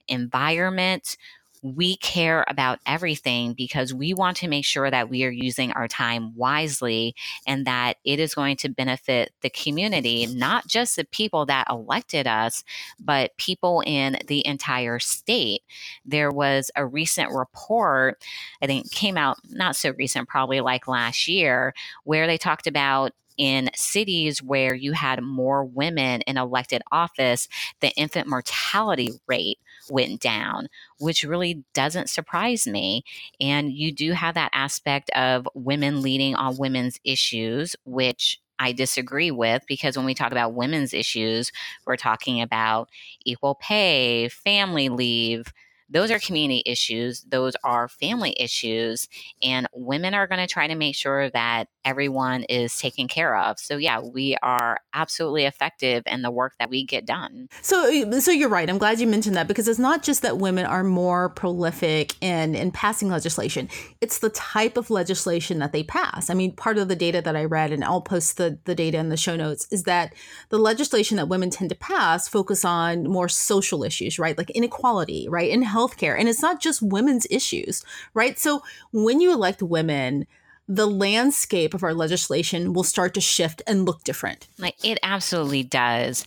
environment 0.09 1.19
we 1.65 1.97
care 1.97 2.45
about 2.47 2.79
everything 2.85 3.55
because 3.55 3.95
we 3.95 4.13
want 4.13 4.37
to 4.37 4.49
make 4.49 4.67
sure 4.67 4.91
that 4.91 5.09
we 5.09 5.25
are 5.25 5.31
using 5.31 5.73
our 5.73 5.89
time 5.89 6.37
wisely 6.37 7.15
and 7.47 7.67
that 7.67 7.97
it 8.05 8.21
is 8.21 8.35
going 8.35 8.55
to 8.59 8.69
benefit 8.69 9.33
the 9.41 9.49
community, 9.49 10.27
not 10.27 10.67
just 10.67 10.95
the 10.97 11.07
people 11.07 11.47
that 11.47 11.67
elected 11.71 12.27
us, 12.27 12.65
but 13.01 13.35
people 13.39 13.83
in 13.87 14.19
the 14.27 14.47
entire 14.47 14.99
state. 14.99 15.63
There 16.05 16.31
was 16.31 16.71
a 16.77 16.85
recent 16.85 17.33
report, 17.33 18.23
I 18.61 18.67
think 18.67 18.91
came 18.93 19.17
out 19.17 19.39
not 19.49 19.75
so 19.75 19.93
recent, 19.97 20.29
probably 20.29 20.61
like 20.61 20.87
last 20.87 21.29
year, 21.29 21.73
where 22.05 22.27
they 22.27 22.37
talked 22.37 22.67
about 22.67 23.13
in 23.37 23.71
cities 23.75 24.43
where 24.43 24.75
you 24.75 24.93
had 24.93 25.23
more 25.23 25.65
women 25.65 26.21
in 26.23 26.37
elected 26.37 26.83
office, 26.93 27.49
the 27.81 27.91
infant 27.93 28.29
mortality 28.29 29.13
rate 29.27 29.59
went 29.91 30.21
down, 30.21 30.69
which 30.99 31.25
really 31.25 31.65
doesn't 31.75 32.11
surprise 32.11 32.67
me. 32.67 33.05
And 33.41 33.73
you 33.73 33.93
do 33.93 34.13
have 34.13 34.35
that 34.35 34.51
aspect 34.53 35.11
of 35.11 35.49
women 35.55 36.03
leading 36.03 36.35
on 36.35 36.57
women's 36.57 36.99
issues, 37.05 37.77
which 37.85 38.41
I 38.59 38.73
disagree 38.73 39.31
with 39.31 39.65
because 39.67 39.97
when 39.97 40.07
we 40.07 40.15
talk 40.15 40.31
about 40.33 40.55
women's 40.55 40.95
issues, 40.95 41.51
we're 41.87 41.97
talking 41.97 42.41
about 42.41 42.89
equal 43.25 43.57
pay, 43.57 44.29
family 44.29 44.89
leave, 44.89 45.53
those 45.89 46.11
are 46.11 46.19
community 46.19 46.63
issues, 46.67 47.23
those 47.23 47.55
are 47.63 47.89
family 47.89 48.35
issues, 48.39 49.09
and 49.43 49.67
women 49.75 50.15
are 50.15 50.27
going 50.27 50.41
to 50.41 50.53
try 50.53 50.67
to 50.67 50.75
make 50.75 50.95
sure 50.95 51.31
that 51.31 51.69
everyone 51.85 52.45
is 52.45 52.79
taken 52.79 53.09
care 53.09 53.37
of. 53.37 53.59
So 53.59 53.77
yeah, 53.77 54.01
we 54.01 54.37
are 54.43 54.81
absolutely 54.93 55.45
effective 55.45 56.03
in 56.07 56.23
the 56.23 56.31
work 56.31 56.55
that 56.59 56.71
we 56.71 56.85
get 56.85 57.07
done. 57.07 57.49
So 57.63 58.19
so 58.21 58.31
you're 58.31 58.49
right. 58.49 58.69
I'm 58.69 58.79
glad 58.79 59.01
you 59.01 59.07
mentioned 59.07 59.37
that 59.37 59.49
because 59.49 59.69
it's 59.69 59.79
not 59.79 60.03
just 60.03 60.23
that 60.23 60.39
women 60.39 60.67
are 60.67 60.85
more 60.85 61.29
prolific 61.31 62.15
in 62.23 62.55
in 62.55 62.71
passing 62.71 63.09
legislation. 63.09 63.69
It's 64.01 64.19
the 64.19 64.31
type 64.31 64.77
of 64.77 64.91
legislation 64.91 65.59
that 65.59 65.73
they 65.73 65.83
pass. 65.83 66.31
I 66.31 66.35
mean, 66.35 66.55
part 66.57 66.79
of 66.79 66.89
the 66.89 66.97
data 66.97 67.21
that 67.23 67.37
I 67.37 67.45
read 67.45 67.73
and 67.73 67.85
I'll 67.85 68.01
post 68.01 68.37
the 68.37 68.59
the 68.65 68.75
data 68.75 68.99
in 68.99 69.11
the 69.11 69.17
show 69.17 69.37
notes 69.37 69.67
is 69.71 69.85
that 69.85 70.15
the 70.49 70.59
legislation 70.59 71.17
that 71.19 71.29
women 71.29 71.51
tend 71.51 71.71
to 71.71 71.77
pass 71.77 72.29
focus 72.29 72.65
on 72.65 73.09
more 73.09 73.29
social 73.29 73.85
issues, 73.85 74.19
right? 74.19 74.37
Like 74.39 74.51
inequality, 74.51 75.29
right? 75.29 75.51
In 75.51 75.63
healthcare. 75.75 76.19
And 76.19 76.29
it's 76.29 76.43
not 76.43 76.61
just 76.61 76.83
women's 76.83 77.27
issues, 77.31 77.85
right? 78.15 78.39
So 78.39 78.63
when 78.93 79.21
you 79.21 79.33
elect 79.33 79.63
women, 79.63 80.27
the 80.69 80.87
landscape 80.87 81.75
of 81.75 81.83
our 81.83 81.95
legislation 81.95 82.73
will 82.73 82.85
start 82.85 83.15
to 83.15 83.21
shift 83.21 83.63
and 83.67 83.85
look 83.85 84.03
different. 84.05 84.49
Like 84.59 84.83
it 84.83 84.99
absolutely 85.03 85.63
does. 85.63 86.25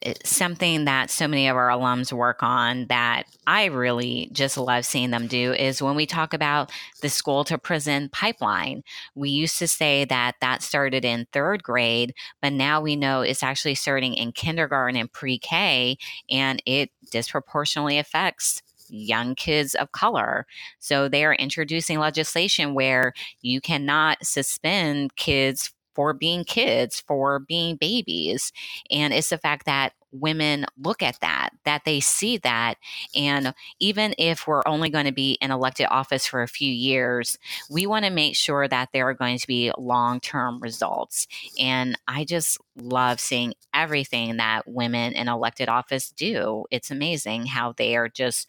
It's 0.00 0.34
something 0.34 0.86
that 0.86 1.10
so 1.10 1.28
many 1.28 1.46
of 1.48 1.56
our 1.56 1.68
alums 1.68 2.10
work 2.10 2.42
on 2.42 2.86
that 2.86 3.24
I 3.46 3.66
really 3.66 4.30
just 4.32 4.56
love 4.56 4.86
seeing 4.86 5.10
them 5.10 5.26
do 5.26 5.52
is 5.52 5.82
when 5.82 5.94
we 5.94 6.06
talk 6.06 6.32
about 6.32 6.70
the 7.02 7.10
school 7.10 7.44
to 7.44 7.58
prison 7.58 8.08
pipeline. 8.10 8.82
We 9.14 9.28
used 9.28 9.58
to 9.58 9.68
say 9.68 10.06
that 10.06 10.36
that 10.40 10.62
started 10.62 11.04
in 11.04 11.26
third 11.32 11.62
grade, 11.62 12.14
but 12.40 12.54
now 12.54 12.80
we 12.80 12.96
know 12.96 13.20
it's 13.20 13.42
actually 13.42 13.74
starting 13.74 14.14
in 14.14 14.32
kindergarten 14.32 14.98
and 14.98 15.12
pre 15.12 15.38
K, 15.38 15.98
and 16.30 16.62
it 16.64 16.90
disproportionately 17.10 17.98
affects 17.98 18.62
young 18.90 19.34
kids 19.34 19.74
of 19.74 19.92
color. 19.92 20.46
So 20.78 21.08
they 21.08 21.24
are 21.24 21.34
introducing 21.34 21.98
legislation 21.98 22.74
where 22.74 23.12
you 23.42 23.60
cannot 23.60 24.24
suspend 24.24 25.16
kids 25.16 25.72
for 25.94 26.12
being 26.12 26.44
kids, 26.44 27.00
for 27.06 27.40
being 27.40 27.76
babies. 27.76 28.52
And 28.90 29.12
it's 29.12 29.30
the 29.30 29.38
fact 29.38 29.66
that 29.66 29.92
women 30.12 30.66
look 30.82 31.02
at 31.02 31.20
that, 31.20 31.50
that 31.64 31.82
they 31.84 32.00
see 32.00 32.38
that. 32.38 32.76
And 33.14 33.54
even 33.78 34.14
if 34.18 34.46
we're 34.46 34.62
only 34.66 34.90
going 34.90 35.04
to 35.04 35.12
be 35.12 35.32
in 35.40 35.50
elected 35.50 35.86
office 35.90 36.26
for 36.26 36.42
a 36.42 36.48
few 36.48 36.72
years, 36.72 37.38
we 37.68 37.86
want 37.86 38.04
to 38.04 38.10
make 38.10 38.34
sure 38.34 38.66
that 38.66 38.90
there 38.92 39.08
are 39.08 39.14
going 39.14 39.38
to 39.38 39.46
be 39.46 39.72
long 39.78 40.20
term 40.20 40.60
results. 40.60 41.26
And 41.60 41.98
I 42.08 42.24
just 42.24 42.58
love 42.76 43.20
seeing 43.20 43.54
everything 43.74 44.38
that 44.38 44.66
women 44.66 45.12
in 45.12 45.28
elected 45.28 45.68
office 45.68 46.10
do. 46.10 46.64
It's 46.70 46.90
amazing 46.90 47.46
how 47.46 47.72
they 47.76 47.96
are 47.96 48.08
just 48.08 48.48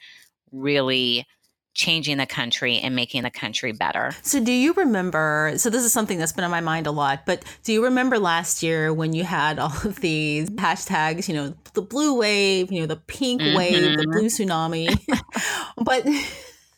really 0.51 1.25
changing 1.73 2.17
the 2.17 2.25
country 2.25 2.79
and 2.79 2.95
making 2.95 3.23
the 3.23 3.29
country 3.29 3.71
better. 3.71 4.11
So, 4.23 4.43
do 4.43 4.51
you 4.51 4.73
remember? 4.73 5.53
So, 5.57 5.69
this 5.69 5.83
is 5.83 5.93
something 5.93 6.17
that's 6.17 6.33
been 6.33 6.43
on 6.43 6.51
my 6.51 6.59
mind 6.59 6.87
a 6.87 6.91
lot, 6.91 7.25
but 7.25 7.43
do 7.63 7.73
you 7.73 7.83
remember 7.83 8.19
last 8.19 8.61
year 8.61 8.93
when 8.93 9.13
you 9.13 9.23
had 9.23 9.59
all 9.59 9.73
of 9.83 10.01
these 10.01 10.49
hashtags, 10.51 11.27
you 11.27 11.35
know, 11.35 11.53
the 11.73 11.81
blue 11.81 12.15
wave, 12.15 12.71
you 12.71 12.81
know, 12.81 12.87
the 12.87 12.97
pink 12.97 13.41
mm-hmm. 13.41 13.57
wave, 13.57 13.97
the 13.97 14.07
blue 14.07 14.27
tsunami? 14.27 14.99
but 15.77 16.05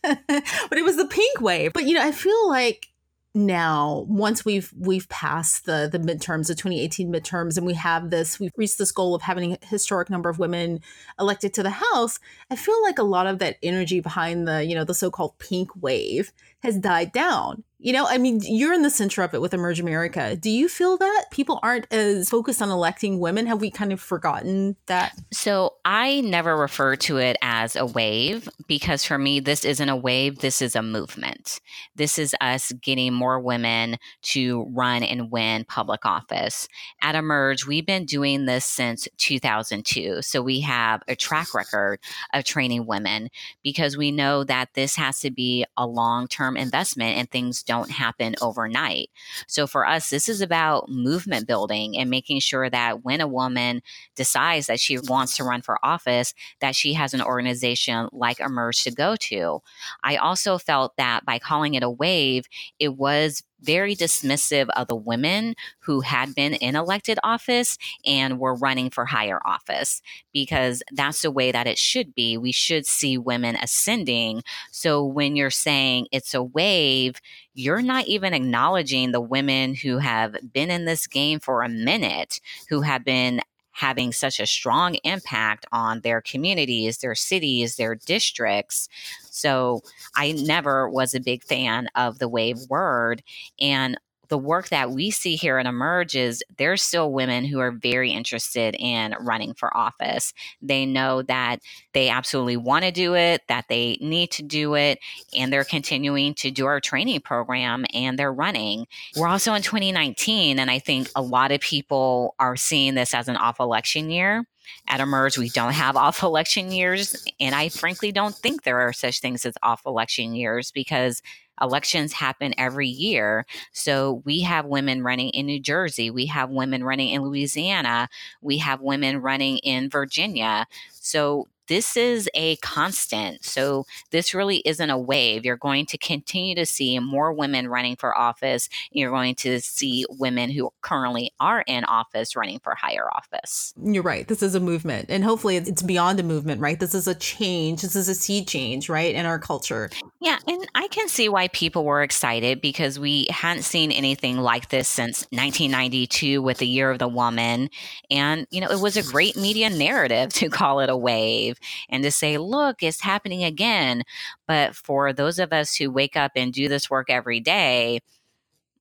but 0.70 0.78
it 0.78 0.84
was 0.84 0.98
the 0.98 1.08
pink 1.08 1.42
wave. 1.42 1.74
But 1.74 1.86
you 1.86 1.96
know, 1.96 2.06
I 2.06 2.12
feel 2.12 2.50
like 2.50 2.88
now 3.36 4.06
once 4.08 4.46
we've 4.46 4.72
we've 4.78 5.10
passed 5.10 5.66
the 5.66 5.90
the 5.92 5.98
midterms 5.98 6.48
the 6.48 6.54
2018 6.54 7.12
midterms 7.12 7.58
and 7.58 7.66
we 7.66 7.74
have 7.74 8.12
this 8.12 8.40
we've 8.40 8.52
reached 8.58 8.78
this 8.78 8.92
goal 8.92 9.16
of 9.16 9.24
having 9.24 9.54
a 9.54 9.66
historic 9.66 10.08
number 10.08 10.30
of 10.30 10.38
women 10.38 10.80
elected 11.20 11.52
to 11.52 11.64
the 11.64 11.72
house 11.72 12.20
i 12.52 12.56
feel 12.56 12.80
like 12.84 13.00
a 13.00 13.04
lot 13.04 13.26
of 13.26 13.40
that 13.40 13.58
energy 13.64 14.00
behind 14.00 14.48
the 14.48 14.64
you 14.64 14.76
know 14.76 14.84
the 14.84 14.94
so-called 14.94 15.36
pink 15.40 15.70
wave 15.82 16.32
has 16.62 16.78
died 16.78 17.12
down 17.12 17.64
you 17.84 17.92
know, 17.92 18.08
I 18.08 18.18
mean, 18.18 18.40
you're 18.46 18.74
in 18.74 18.82
the 18.82 18.90
center 18.90 19.24
of 19.24 19.34
it 19.34 19.42
with 19.42 19.54
Emerge 19.54 19.82
America. 19.82 20.38
Do 20.38 20.50
you 20.50 20.70
feel 20.70 20.98
that 20.98 21.26
people 21.32 21.60
aren't 21.62 21.92
as 21.92 22.30
focused 22.30 22.62
on 22.62 22.70
electing 22.70 23.20
women? 23.20 23.46
Have 23.46 23.60
we 23.60 23.70
kind 23.70 23.92
of 23.92 24.00
forgotten 24.00 24.78
that? 24.86 25.12
So 25.34 25.74
I 25.84 26.22
never 26.22 26.56
refer 26.56 26.96
to 26.96 27.18
it 27.18 27.36
as 27.42 27.76
a 27.76 27.86
wave 27.86 28.48
because 28.68 29.04
for 29.04 29.18
me, 29.18 29.42
this 29.42 29.66
isn't 29.66 29.90
a 29.90 29.98
wave. 29.98 30.40
This 30.40 30.62
is 30.62 30.78
a 30.78 30.82
movement. 30.82 31.60
This 31.94 32.18
is 32.18 32.34
us 32.40 32.72
getting 32.72 33.14
more 33.14 33.38
women 33.38 33.98
to 34.22 34.64
run 34.72 35.04
and 35.04 35.30
win 35.30 35.66
public 35.66 36.06
office. 36.06 36.70
At 37.02 37.16
Emerge, 37.16 37.68
we've 37.68 37.86
been 37.86 38.06
doing 38.06 38.46
this 38.46 38.64
since 38.64 39.10
2002. 39.18 40.22
So 40.22 40.42
we 40.42 40.62
have 40.62 41.04
a 41.10 41.18
track 41.18 41.54
record 41.54 42.00
of 42.34 42.46
training 42.46 42.86
women 42.86 43.28
because 43.62 43.98
we 43.98 44.10
know 44.10 44.46
that 44.46 44.70
this 44.74 44.96
has 44.96 45.20
to 45.20 45.32
be 45.32 45.66
a 45.76 45.86
long 45.86 46.30
term 46.30 46.56
investment 46.56 47.18
and 47.18 47.30
things 47.30 47.62
don't 47.62 47.73
don't 47.74 47.92
happen 47.92 48.36
overnight. 48.40 49.10
So 49.48 49.66
for 49.66 49.88
us, 49.88 50.10
this 50.12 50.30
is 50.30 50.42
about 50.42 50.90
movement 50.90 51.48
building 51.48 51.98
and 51.98 52.10
making 52.10 52.40
sure 52.40 52.70
that 52.70 53.04
when 53.04 53.20
a 53.20 53.28
woman 53.28 53.82
decides 54.16 54.68
that 54.68 54.80
she 54.80 55.00
wants 55.00 55.36
to 55.38 55.44
run 55.44 55.64
for 55.64 55.84
office, 55.84 56.36
that 56.62 56.76
she 56.76 56.94
has 56.94 57.16
an 57.16 57.22
organization 57.22 58.10
like 58.12 58.40
Emerge 58.40 58.84
to 58.84 58.92
go 58.92 59.16
to. 59.16 59.62
I 60.04 60.18
also 60.18 60.60
felt 60.60 60.96
that 60.98 61.26
by 61.26 61.40
calling 61.40 61.74
it 61.74 61.82
a 61.82 61.90
wave, 61.90 62.46
it 62.80 62.96
was 62.96 63.42
very 63.64 63.96
dismissive 63.96 64.70
of 64.76 64.88
the 64.88 64.96
women 64.96 65.56
who 65.80 66.02
had 66.02 66.36
been 66.36 66.54
in 66.56 66.76
elected 66.76 67.18
office 67.24 67.78
and 68.06 68.40
were 68.40 68.56
running 68.56 68.90
for 68.90 69.06
higher 69.06 69.40
office 69.46 70.02
because 70.34 70.84
that's 70.92 71.22
the 71.22 71.32
way 71.32 71.52
that 71.52 71.68
it 71.68 71.78
should 71.78 72.14
be. 72.16 72.38
We 72.38 72.52
should 72.52 72.86
see 72.86 73.18
women 73.18 73.56
ascending. 73.56 74.44
So 74.72 75.04
when 75.06 75.36
you're 75.36 75.50
saying 75.50 76.08
it's 76.12 76.34
a 76.34 76.44
wave, 76.44 77.20
you're 77.54 77.82
not 77.82 78.06
even 78.08 78.34
acknowledging 78.34 79.12
the 79.12 79.22
women 79.22 79.76
who 79.76 80.00
have 80.00 80.36
been 80.54 80.72
in 80.72 80.86
this 80.86 81.08
game 81.08 81.40
for 81.40 81.62
a 81.62 81.70
minute, 81.70 82.40
who 82.70 82.82
have 82.82 83.04
been 83.06 83.42
having 83.74 84.14
such 84.14 84.40
a 84.40 84.46
strong 84.46 84.96
impact 85.04 85.66
on 85.72 86.00
their 86.02 86.22
communities, 86.22 87.00
their 87.00 87.16
cities, 87.16 87.76
their 87.76 87.96
districts. 87.96 88.88
So 89.30 89.82
I 90.16 90.32
never 90.32 90.90
was 90.90 91.14
a 91.14 91.20
big 91.20 91.44
fan 91.44 91.90
of 91.96 92.20
the 92.20 92.30
wave 92.30 92.60
word. 92.70 93.24
And 93.60 94.00
the 94.30 94.38
work 94.38 94.70
that 94.70 94.92
we 94.92 95.12
see 95.12 95.36
here 95.36 95.58
at 95.58 95.66
Emerge 95.66 96.16
is 96.16 96.44
there's 96.58 96.82
still 96.82 97.12
women 97.12 97.46
who 97.46 97.60
are 97.60 97.72
very 97.72 98.12
interested 98.12 98.76
in 98.80 99.16
running 99.20 99.54
for 99.54 99.76
office. 99.76 100.34
They 100.62 100.86
know 100.86 101.22
that 101.24 101.60
they 101.94 102.10
absolutely 102.10 102.58
want 102.58 102.86
to 102.86 102.92
do 102.92 103.16
it, 103.16 103.42
that 103.48 103.66
they 103.70 103.98
need 104.02 104.32
to 104.32 104.44
do 104.44 104.76
it, 104.76 105.00
and 105.36 105.52
they're 105.52 105.64
continuing 105.64 106.34
to 106.36 106.52
do 106.52 106.66
our 106.66 106.80
training 106.80 107.22
program 107.22 107.86
and 107.94 108.18
they're 108.18 108.34
running. 108.34 108.88
We're 109.16 109.28
also 109.28 109.54
in 109.54 109.62
2019, 109.62 110.60
and 110.60 110.72
I 110.72 110.80
think 110.80 111.10
a 111.16 111.22
lot 111.22 111.52
of 111.52 111.62
people 111.62 112.36
are 112.40 112.56
seeing 112.56 112.96
this 112.96 113.14
as 113.14 113.28
an 113.28 113.38
off 113.38 113.60
election 113.60 114.10
year. 114.10 114.46
At 114.88 115.00
Emerge, 115.00 115.38
we 115.38 115.50
don't 115.50 115.74
have 115.74 115.96
off 115.98 116.24
election 116.24 116.72
years. 116.72 117.26
And 117.40 117.54
I 117.56 117.70
frankly 117.70 118.12
don't 118.12 118.36
think 118.36 118.64
there 118.64 118.80
are 118.80 118.94
such 118.94 119.20
things 119.20 119.46
as 119.46 119.56
off 119.62 119.86
election 119.86 120.34
years 120.34 120.72
because 120.72 121.22
elections 121.62 122.14
happen 122.14 122.54
every 122.58 122.88
year. 122.88 123.46
So 123.72 124.22
we 124.26 124.42
have 124.42 124.66
women 124.66 125.04
running 125.04 125.30
in 125.30 125.46
New 125.46 125.60
Jersey, 125.60 126.10
we 126.10 126.26
have 126.28 126.50
women 126.50 126.84
running 126.84 127.10
in 127.10 127.22
Louisiana, 127.22 128.10
we 128.42 128.58
have 128.60 128.82
women 128.82 129.22
running 129.22 129.58
in 129.60 129.90
Virginia. 129.90 130.68
So 130.92 131.48
this 131.68 131.96
is 131.96 132.30
a 132.34 132.56
constant. 132.58 133.44
So 133.44 133.86
this 134.12 134.34
really 134.34 134.58
isn't 134.66 134.90
a 134.90 134.98
wave. 134.98 135.46
You're 135.46 135.58
going 135.58 135.86
to 135.88 135.98
continue 135.98 136.56
to 136.56 136.66
see 136.66 137.00
more 137.00 137.34
women 137.34 137.68
running 137.68 137.96
for 137.96 138.18
office. 138.18 138.70
You're 138.92 139.12
going 139.12 139.36
to 139.36 139.60
see 139.60 140.06
women 140.10 140.50
who 140.50 140.72
currently 140.82 141.32
are 141.40 141.64
in 141.68 141.86
office 141.86 142.36
running 142.36 142.60
for 142.60 142.76
higher 142.76 143.08
office. 143.16 143.74
You're 143.82 144.04
right. 144.04 144.28
This 144.28 144.44
is 144.44 144.56
a 144.56 144.60
movement. 144.60 145.08
And 145.10 145.24
hopefully 145.24 145.58
it's 145.58 145.82
beyond 145.82 146.20
a 146.20 146.24
movement, 146.24 146.62
right? 146.62 146.80
This 146.80 146.94
is 146.94 147.08
a 147.08 147.16
change. 147.16 147.82
This 147.82 147.96
is 147.96 148.10
a 148.10 148.16
sea 148.16 148.44
change, 148.44 148.90
right? 148.90 149.14
In 149.14 149.26
our 149.26 149.40
culture. 149.40 149.90
Yeah. 150.22 150.40
And 150.48 150.68
I 150.76 150.88
can 150.90 151.08
see 151.08 151.30
why 151.30 151.48
people 151.50 151.86
were 151.86 152.04
excited 152.04 152.62
because 152.62 153.00
we 153.00 153.28
hadn't 153.30 153.64
seen 153.64 153.92
anything 153.92 154.38
like 154.38 154.70
this 154.70 154.88
since 154.88 155.24
1992 155.32 156.42
with 156.42 156.58
the 156.58 156.68
Year 156.68 156.92
of 156.92 157.00
the 157.00 157.08
Woman. 157.08 157.70
And, 158.10 158.48
you 158.50 158.62
know, 158.62 158.70
it 158.70 158.80
was 158.80 158.98
a 158.98 159.04
great 159.04 159.36
media 159.36 159.70
narrative 159.70 160.30
to 160.34 160.50
call 160.50 160.80
it 160.80 160.90
a 160.90 160.98
wave 160.98 161.53
and 161.90 162.04
to 162.04 162.12
say, 162.12 162.38
look, 162.38 162.82
it's 162.82 163.02
happening 163.02 163.44
again. 163.44 164.04
But 164.48 164.76
for 164.76 165.14
those 165.14 165.40
of 165.40 165.54
us 165.54 165.76
who 165.76 165.92
wake 165.92 166.16
up 166.16 166.32
and 166.36 166.54
do 166.54 166.68
this 166.68 166.90
work 166.90 167.10
every 167.10 167.40
day, 167.40 168.00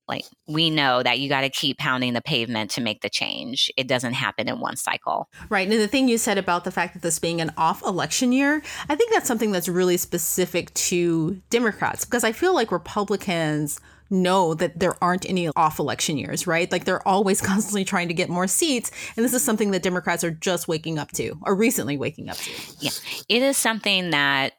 like 0.08 0.24
we 0.46 0.68
know 0.68 1.02
that 1.02 1.20
you 1.20 1.28
got 1.28 1.42
to 1.42 1.48
keep 1.48 1.78
pounding 1.78 2.12
the 2.12 2.20
pavement 2.20 2.70
to 2.72 2.80
make 2.80 3.00
the 3.00 3.08
change. 3.08 3.70
It 3.76 3.86
doesn't 3.88 4.14
happen 4.14 4.48
in 4.48 4.60
one 4.60 4.76
cycle. 4.76 5.28
Right. 5.48 5.68
And 5.68 5.80
the 5.80 5.88
thing 5.88 6.08
you 6.08 6.18
said 6.18 6.38
about 6.38 6.64
the 6.64 6.70
fact 6.70 6.94
that 6.94 7.02
this 7.02 7.18
being 7.18 7.40
an 7.40 7.52
off 7.56 7.82
election 7.82 8.32
year, 8.32 8.62
I 8.88 8.94
think 8.94 9.12
that's 9.12 9.28
something 9.28 9.52
that's 9.52 9.68
really 9.68 9.96
specific 9.96 10.74
to 10.74 11.40
Democrats 11.50 12.04
because 12.04 12.24
I 12.24 12.32
feel 12.32 12.54
like 12.54 12.72
Republicans 12.72 13.80
know 14.12 14.54
that 14.54 14.78
there 14.78 14.94
aren't 15.02 15.28
any 15.28 15.48
off 15.56 15.78
election 15.78 16.16
years, 16.16 16.46
right? 16.46 16.70
Like 16.70 16.84
they're 16.84 17.06
always 17.06 17.40
constantly 17.40 17.84
trying 17.84 18.08
to 18.08 18.14
get 18.14 18.28
more 18.28 18.46
seats. 18.46 18.90
And 19.16 19.24
this 19.24 19.34
is 19.34 19.42
something 19.42 19.72
that 19.72 19.82
Democrats 19.82 20.22
are 20.22 20.30
just 20.30 20.68
waking 20.68 20.98
up 20.98 21.10
to 21.12 21.36
or 21.42 21.54
recently 21.54 21.96
waking 21.96 22.28
up 22.28 22.36
to. 22.36 22.50
Yeah. 22.78 22.90
It 23.28 23.42
is 23.42 23.56
something 23.56 24.10
that 24.10 24.52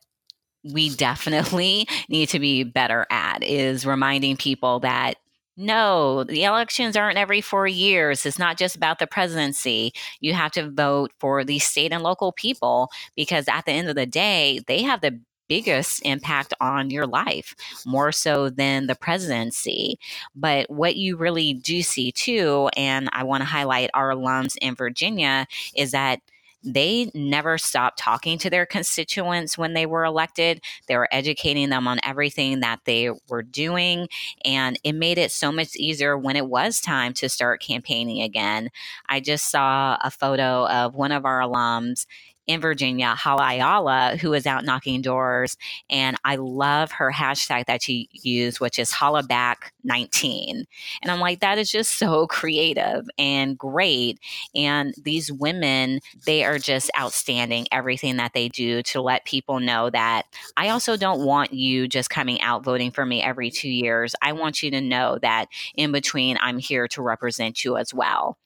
we 0.63 0.89
definitely 0.95 1.87
need 2.09 2.29
to 2.29 2.39
be 2.39 2.63
better 2.63 3.05
at 3.09 3.43
is 3.43 3.85
reminding 3.85 4.37
people 4.37 4.79
that 4.81 5.15
no, 5.55 6.23
the 6.23 6.45
elections 6.45 6.97
aren't 6.97 7.19
every 7.19 7.39
four 7.39 7.67
years. 7.67 8.25
It's 8.25 8.39
not 8.39 8.57
just 8.57 8.75
about 8.75 8.97
the 8.97 9.05
presidency. 9.05 9.93
You 10.19 10.33
have 10.33 10.51
to 10.53 10.71
vote 10.71 11.11
for 11.19 11.43
the 11.43 11.59
state 11.59 11.93
and 11.93 12.01
local 12.01 12.31
people 12.31 12.89
because 13.15 13.47
at 13.47 13.65
the 13.65 13.71
end 13.71 13.87
of 13.87 13.95
the 13.95 14.07
day, 14.07 14.61
they 14.67 14.81
have 14.81 15.01
the 15.01 15.19
biggest 15.47 16.01
impact 16.05 16.53
on 16.59 16.89
your 16.89 17.07
life, 17.07 17.55
more 17.85 18.11
so 18.11 18.49
than 18.49 18.87
the 18.87 18.95
presidency. 18.95 19.99
But 20.35 20.69
what 20.69 20.95
you 20.95 21.17
really 21.17 21.53
do 21.53 21.81
see 21.81 22.11
too, 22.11 22.69
and 22.75 23.09
I 23.13 23.23
want 23.23 23.41
to 23.41 23.45
highlight 23.45 23.89
our 23.93 24.11
alums 24.11 24.55
in 24.61 24.75
Virginia, 24.75 25.47
is 25.75 25.91
that 25.91 26.19
they 26.63 27.11
never 27.13 27.57
stopped 27.57 27.99
talking 27.99 28.37
to 28.39 28.49
their 28.49 28.65
constituents 28.65 29.57
when 29.57 29.73
they 29.73 29.85
were 29.85 30.05
elected. 30.05 30.61
They 30.87 30.95
were 30.95 31.09
educating 31.11 31.69
them 31.69 31.87
on 31.87 31.99
everything 32.03 32.61
that 32.61 32.79
they 32.85 33.09
were 33.27 33.43
doing. 33.43 34.07
And 34.45 34.79
it 34.83 34.93
made 34.93 35.17
it 35.17 35.31
so 35.31 35.51
much 35.51 35.75
easier 35.75 36.17
when 36.17 36.37
it 36.37 36.47
was 36.47 36.79
time 36.79 37.13
to 37.15 37.27
start 37.27 37.61
campaigning 37.61 38.21
again. 38.21 38.69
I 39.09 39.19
just 39.19 39.51
saw 39.51 39.97
a 40.01 40.09
photo 40.09 40.65
of 40.67 40.95
one 40.95 41.11
of 41.11 41.25
our 41.25 41.41
alums 41.41 42.05
in 42.47 42.61
Virginia, 42.61 43.15
Hala 43.15 43.53
Ayala, 43.53 44.17
who 44.17 44.33
is 44.33 44.45
out 44.45 44.65
knocking 44.65 45.01
doors. 45.01 45.55
And 45.89 46.17
I 46.23 46.35
love 46.35 46.91
her 46.93 47.11
hashtag 47.11 47.65
that 47.65 47.81
she 47.81 48.09
used, 48.11 48.59
which 48.59 48.77
is 48.79 48.91
HalaBack19. 48.91 50.63
And 51.01 51.11
I'm 51.11 51.19
like, 51.19 51.39
that 51.39 51.57
is 51.57 51.71
just 51.71 51.97
so 51.97 52.27
creative 52.33 53.05
and 53.17 53.57
great. 53.57 54.19
And 54.55 54.93
these 55.01 55.31
women, 55.31 55.99
they 56.25 56.43
are 56.43 56.59
just 56.59 56.91
outstanding, 56.99 57.67
everything 57.71 58.17
that 58.17 58.33
they 58.33 58.49
do 58.49 58.81
to 58.83 59.01
let 59.01 59.25
people 59.25 59.59
know 59.59 59.89
that 59.89 60.25
I 60.57 60.69
also 60.69 60.97
don't 60.97 61.25
want 61.25 61.53
you 61.53 61.87
just 61.87 62.09
coming 62.09 62.41
out 62.41 62.63
voting 62.63 62.91
for 62.91 63.05
me 63.05 63.21
every 63.21 63.49
two 63.49 63.69
years. 63.69 64.15
I 64.21 64.33
want 64.33 64.61
you 64.61 64.71
to 64.71 64.81
know 64.81 65.17
that 65.21 65.47
in 65.75 65.91
between, 65.91 66.37
I'm 66.41 66.57
here 66.57 66.87
to 66.89 67.01
represent 67.01 67.63
you 67.63 67.77
as 67.77 67.93
well. 67.93 68.37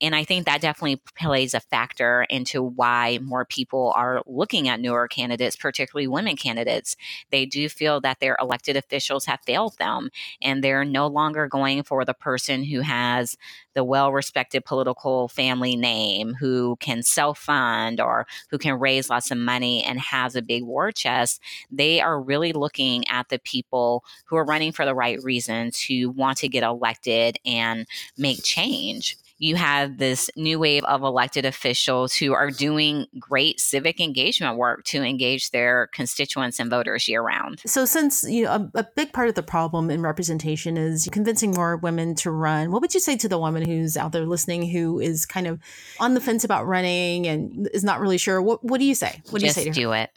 And 0.00 0.14
I 0.14 0.24
think 0.24 0.46
that 0.46 0.60
definitely 0.60 1.02
plays 1.18 1.54
a 1.54 1.60
factor 1.60 2.26
into 2.28 2.62
why 2.62 3.18
more 3.22 3.41
people 3.44 3.92
are 3.96 4.22
looking 4.26 4.68
at 4.68 4.80
newer 4.80 5.08
candidates, 5.08 5.56
particularly 5.56 6.06
women 6.06 6.36
candidates. 6.36 6.96
They 7.30 7.46
do 7.46 7.68
feel 7.68 8.00
that 8.02 8.20
their 8.20 8.36
elected 8.40 8.76
officials 8.76 9.26
have 9.26 9.40
failed 9.46 9.76
them 9.78 10.10
and 10.40 10.62
they're 10.62 10.84
no 10.84 11.06
longer 11.06 11.46
going 11.46 11.82
for 11.82 12.04
the 12.04 12.14
person 12.14 12.64
who 12.64 12.80
has 12.80 13.36
the 13.74 13.84
well 13.84 14.12
respected 14.12 14.64
political 14.64 15.28
family 15.28 15.76
name, 15.76 16.34
who 16.34 16.76
can 16.76 17.02
self 17.02 17.38
fund 17.38 18.00
or 18.00 18.26
who 18.50 18.58
can 18.58 18.78
raise 18.78 19.10
lots 19.10 19.30
of 19.30 19.38
money 19.38 19.82
and 19.84 19.98
has 19.98 20.36
a 20.36 20.42
big 20.42 20.64
war 20.64 20.92
chest. 20.92 21.40
They 21.70 22.00
are 22.00 22.20
really 22.20 22.52
looking 22.52 23.06
at 23.08 23.28
the 23.28 23.38
people 23.38 24.04
who 24.26 24.36
are 24.36 24.44
running 24.44 24.72
for 24.72 24.84
the 24.84 24.94
right 24.94 25.22
reasons, 25.22 25.80
who 25.80 26.10
want 26.10 26.38
to 26.38 26.48
get 26.48 26.62
elected 26.62 27.38
and 27.44 27.86
make 28.16 28.42
change 28.42 29.16
you 29.42 29.56
have 29.56 29.98
this 29.98 30.30
new 30.36 30.56
wave 30.60 30.84
of 30.84 31.02
elected 31.02 31.44
officials 31.44 32.14
who 32.14 32.32
are 32.32 32.48
doing 32.48 33.06
great 33.18 33.58
civic 33.58 34.00
engagement 34.00 34.56
work 34.56 34.84
to 34.84 35.02
engage 35.02 35.50
their 35.50 35.88
constituents 35.88 36.60
and 36.60 36.70
voters 36.70 37.08
year 37.08 37.22
round. 37.22 37.60
So, 37.66 37.84
since 37.84 38.22
you 38.22 38.44
know 38.44 38.52
a, 38.52 38.78
a 38.78 38.86
big 38.94 39.12
part 39.12 39.28
of 39.28 39.34
the 39.34 39.42
problem 39.42 39.90
in 39.90 40.00
representation 40.00 40.76
is 40.76 41.08
convincing 41.10 41.50
more 41.50 41.76
women 41.76 42.14
to 42.16 42.30
run, 42.30 42.70
what 42.70 42.82
would 42.82 42.94
you 42.94 43.00
say 43.00 43.16
to 43.16 43.28
the 43.28 43.38
woman 43.38 43.66
who's 43.66 43.96
out 43.96 44.12
there 44.12 44.26
listening 44.26 44.70
who 44.70 45.00
is 45.00 45.26
kind 45.26 45.48
of 45.48 45.58
on 45.98 46.14
the 46.14 46.20
fence 46.20 46.44
about 46.44 46.64
running 46.68 47.26
and 47.26 47.68
is 47.74 47.82
not 47.82 48.00
really 48.00 48.18
sure? 48.18 48.40
What 48.40 48.62
What 48.62 48.78
do 48.78 48.84
you 48.84 48.94
say? 48.94 49.20
What 49.30 49.42
Just 49.42 49.56
do 49.56 49.62
you 49.62 49.72
say? 49.74 49.80
do 49.80 49.92
it 49.92 50.10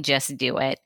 just 0.00 0.36
do 0.36 0.58
it. 0.58 0.80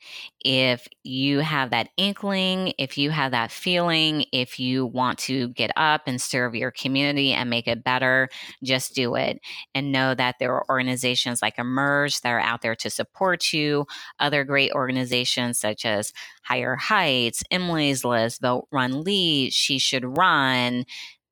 If 0.44 0.86
you 1.02 1.40
have 1.40 1.70
that 1.70 1.88
inkling, 1.96 2.72
if 2.78 2.96
you 2.98 3.11
have 3.11 3.32
that 3.32 3.50
feeling, 3.50 4.24
if 4.32 4.59
you 4.59 4.86
want 4.86 5.18
to 5.20 5.48
get 5.48 5.70
up 5.76 6.02
and 6.07 6.20
serve 6.20 6.54
your 6.54 6.70
community 6.70 7.32
and 7.32 7.50
make 7.50 7.68
it 7.68 7.84
better, 7.84 8.28
just 8.62 8.94
do 8.94 9.14
it. 9.14 9.40
And 9.74 9.92
know 9.92 10.14
that 10.14 10.36
there 10.38 10.54
are 10.54 10.66
organizations 10.68 11.42
like 11.42 11.59
Emerge 11.59 12.20
that 12.20 12.30
are 12.30 12.40
out 12.40 12.62
there 12.62 12.76
to 12.76 12.90
support 12.90 13.52
you, 13.52 13.86
other 14.18 14.44
great 14.44 14.72
organizations 14.72 15.59
such 15.59 15.84
as 15.84 16.12
Higher 16.42 16.76
Heights, 16.76 17.42
Emily's 17.50 18.04
List, 18.04 18.40
Vote 18.40 18.68
Run 18.70 19.02
Lead, 19.02 19.52
She 19.52 19.78
Should 19.78 20.16
Run 20.16 20.84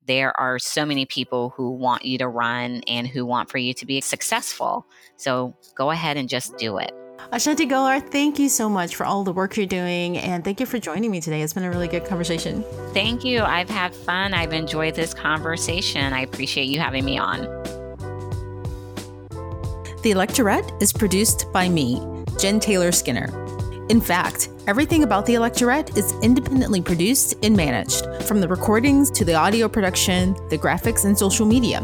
there 0.07 0.39
are 0.39 0.59
so 0.59 0.85
many 0.85 1.05
people 1.05 1.53
who 1.55 1.71
want 1.71 2.05
you 2.05 2.17
to 2.19 2.27
run 2.27 2.81
and 2.87 3.07
who 3.07 3.25
want 3.25 3.49
for 3.49 3.57
you 3.57 3.73
to 3.73 3.85
be 3.85 4.01
successful. 4.01 4.85
So 5.17 5.55
go 5.75 5.91
ahead 5.91 6.17
and 6.17 6.29
just 6.29 6.57
do 6.57 6.77
it. 6.77 6.93
A'shanti 7.31 7.69
Gholar, 7.69 8.01
thank 8.11 8.39
you 8.39 8.49
so 8.49 8.69
much 8.69 8.95
for 8.95 9.05
all 9.05 9.23
the 9.23 9.33
work 9.33 9.57
you're 9.57 9.65
doing 9.65 10.17
and 10.17 10.43
thank 10.43 10.59
you 10.59 10.65
for 10.65 10.79
joining 10.79 11.09
me 11.09 11.19
today. 11.19 11.41
It's 11.41 11.53
been 11.53 11.63
a 11.63 11.69
really 11.69 11.87
good 11.87 12.05
conversation. 12.05 12.63
Thank 12.93 13.25
you. 13.25 13.41
I've 13.41 13.69
had 13.69 13.95
fun. 13.95 14.33
I've 14.33 14.53
enjoyed 14.53 14.95
this 14.95 15.13
conversation. 15.13 16.13
I 16.13 16.21
appreciate 16.21 16.65
you 16.65 16.79
having 16.79 17.03
me 17.03 17.17
on. 17.17 17.41
The 20.03 20.11
Electorette 20.11 20.81
is 20.81 20.93
produced 20.93 21.51
by 21.51 21.67
me, 21.67 21.99
Jen 22.39 22.59
Taylor 22.59 22.91
Skinner. 22.91 23.27
In 23.89 23.99
fact, 23.99 24.49
everything 24.67 25.03
about 25.03 25.25
the 25.25 25.33
Electorette 25.33 25.97
is 25.97 26.13
independently 26.21 26.81
produced 26.81 27.35
and 27.43 27.55
managed, 27.55 28.05
from 28.23 28.39
the 28.39 28.47
recordings 28.47 29.09
to 29.11 29.25
the 29.25 29.33
audio 29.33 29.67
production, 29.67 30.33
the 30.49 30.57
graphics, 30.57 31.05
and 31.05 31.17
social 31.17 31.45
media. 31.45 31.81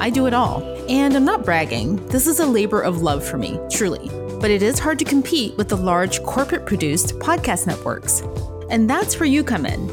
I 0.00 0.08
do 0.10 0.26
it 0.26 0.34
all. 0.34 0.62
And 0.88 1.14
I'm 1.14 1.24
not 1.24 1.44
bragging, 1.44 1.96
this 2.06 2.26
is 2.26 2.40
a 2.40 2.46
labor 2.46 2.80
of 2.80 3.02
love 3.02 3.24
for 3.24 3.36
me, 3.36 3.60
truly 3.70 4.10
but 4.40 4.50
it 4.50 4.62
is 4.62 4.78
hard 4.78 4.98
to 4.98 5.04
compete 5.04 5.56
with 5.56 5.68
the 5.68 5.76
large 5.76 6.22
corporate 6.22 6.66
produced 6.66 7.18
podcast 7.18 7.66
networks. 7.66 8.22
And 8.70 8.88
that's 8.88 9.18
where 9.18 9.28
you 9.28 9.42
come 9.42 9.66
in. 9.66 9.90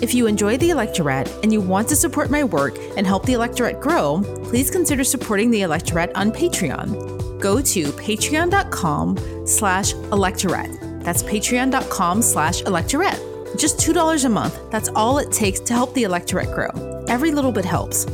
If 0.00 0.14
you 0.14 0.26
enjoy 0.26 0.56
the 0.56 0.70
Electorette 0.70 1.42
and 1.42 1.52
you 1.52 1.60
want 1.60 1.88
to 1.88 1.96
support 1.96 2.30
my 2.30 2.44
work 2.44 2.78
and 2.96 3.06
help 3.06 3.26
the 3.26 3.32
Electorette 3.32 3.80
grow, 3.80 4.22
please 4.44 4.70
consider 4.70 5.02
supporting 5.02 5.50
the 5.50 5.62
Electorette 5.62 6.12
on 6.14 6.30
Patreon. 6.30 7.40
Go 7.40 7.60
to 7.60 7.84
patreon.com 7.92 9.46
slash 9.46 9.94
electorette. 9.94 11.02
That's 11.02 11.22
patreon.com 11.22 12.22
slash 12.22 12.62
electorette. 12.62 13.58
Just 13.58 13.78
$2 13.78 14.24
a 14.24 14.28
month. 14.28 14.58
That's 14.70 14.88
all 14.90 15.18
it 15.18 15.32
takes 15.32 15.60
to 15.60 15.72
help 15.72 15.94
the 15.94 16.04
Electorette 16.04 16.54
grow. 16.54 17.04
Every 17.08 17.32
little 17.32 17.52
bit 17.52 17.64
helps. 17.64 18.06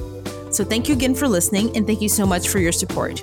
So 0.55 0.65
thank 0.65 0.89
you 0.89 0.95
again 0.95 1.15
for 1.15 1.27
listening 1.27 1.77
and 1.77 1.87
thank 1.87 2.01
you 2.01 2.09
so 2.09 2.25
much 2.25 2.49
for 2.49 2.61
your 2.61 2.73
support. 2.73 3.23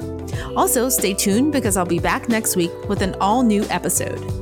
Also, 0.58 0.90
stay 0.90 1.14
tuned 1.14 1.54
because 1.54 1.78
I'll 1.78 1.86
be 1.86 2.00
back 2.00 2.28
next 2.28 2.58
week 2.58 2.72
with 2.90 3.02
an 3.02 3.16
all 3.22 3.42
new 3.42 3.64
episode. 3.70 4.41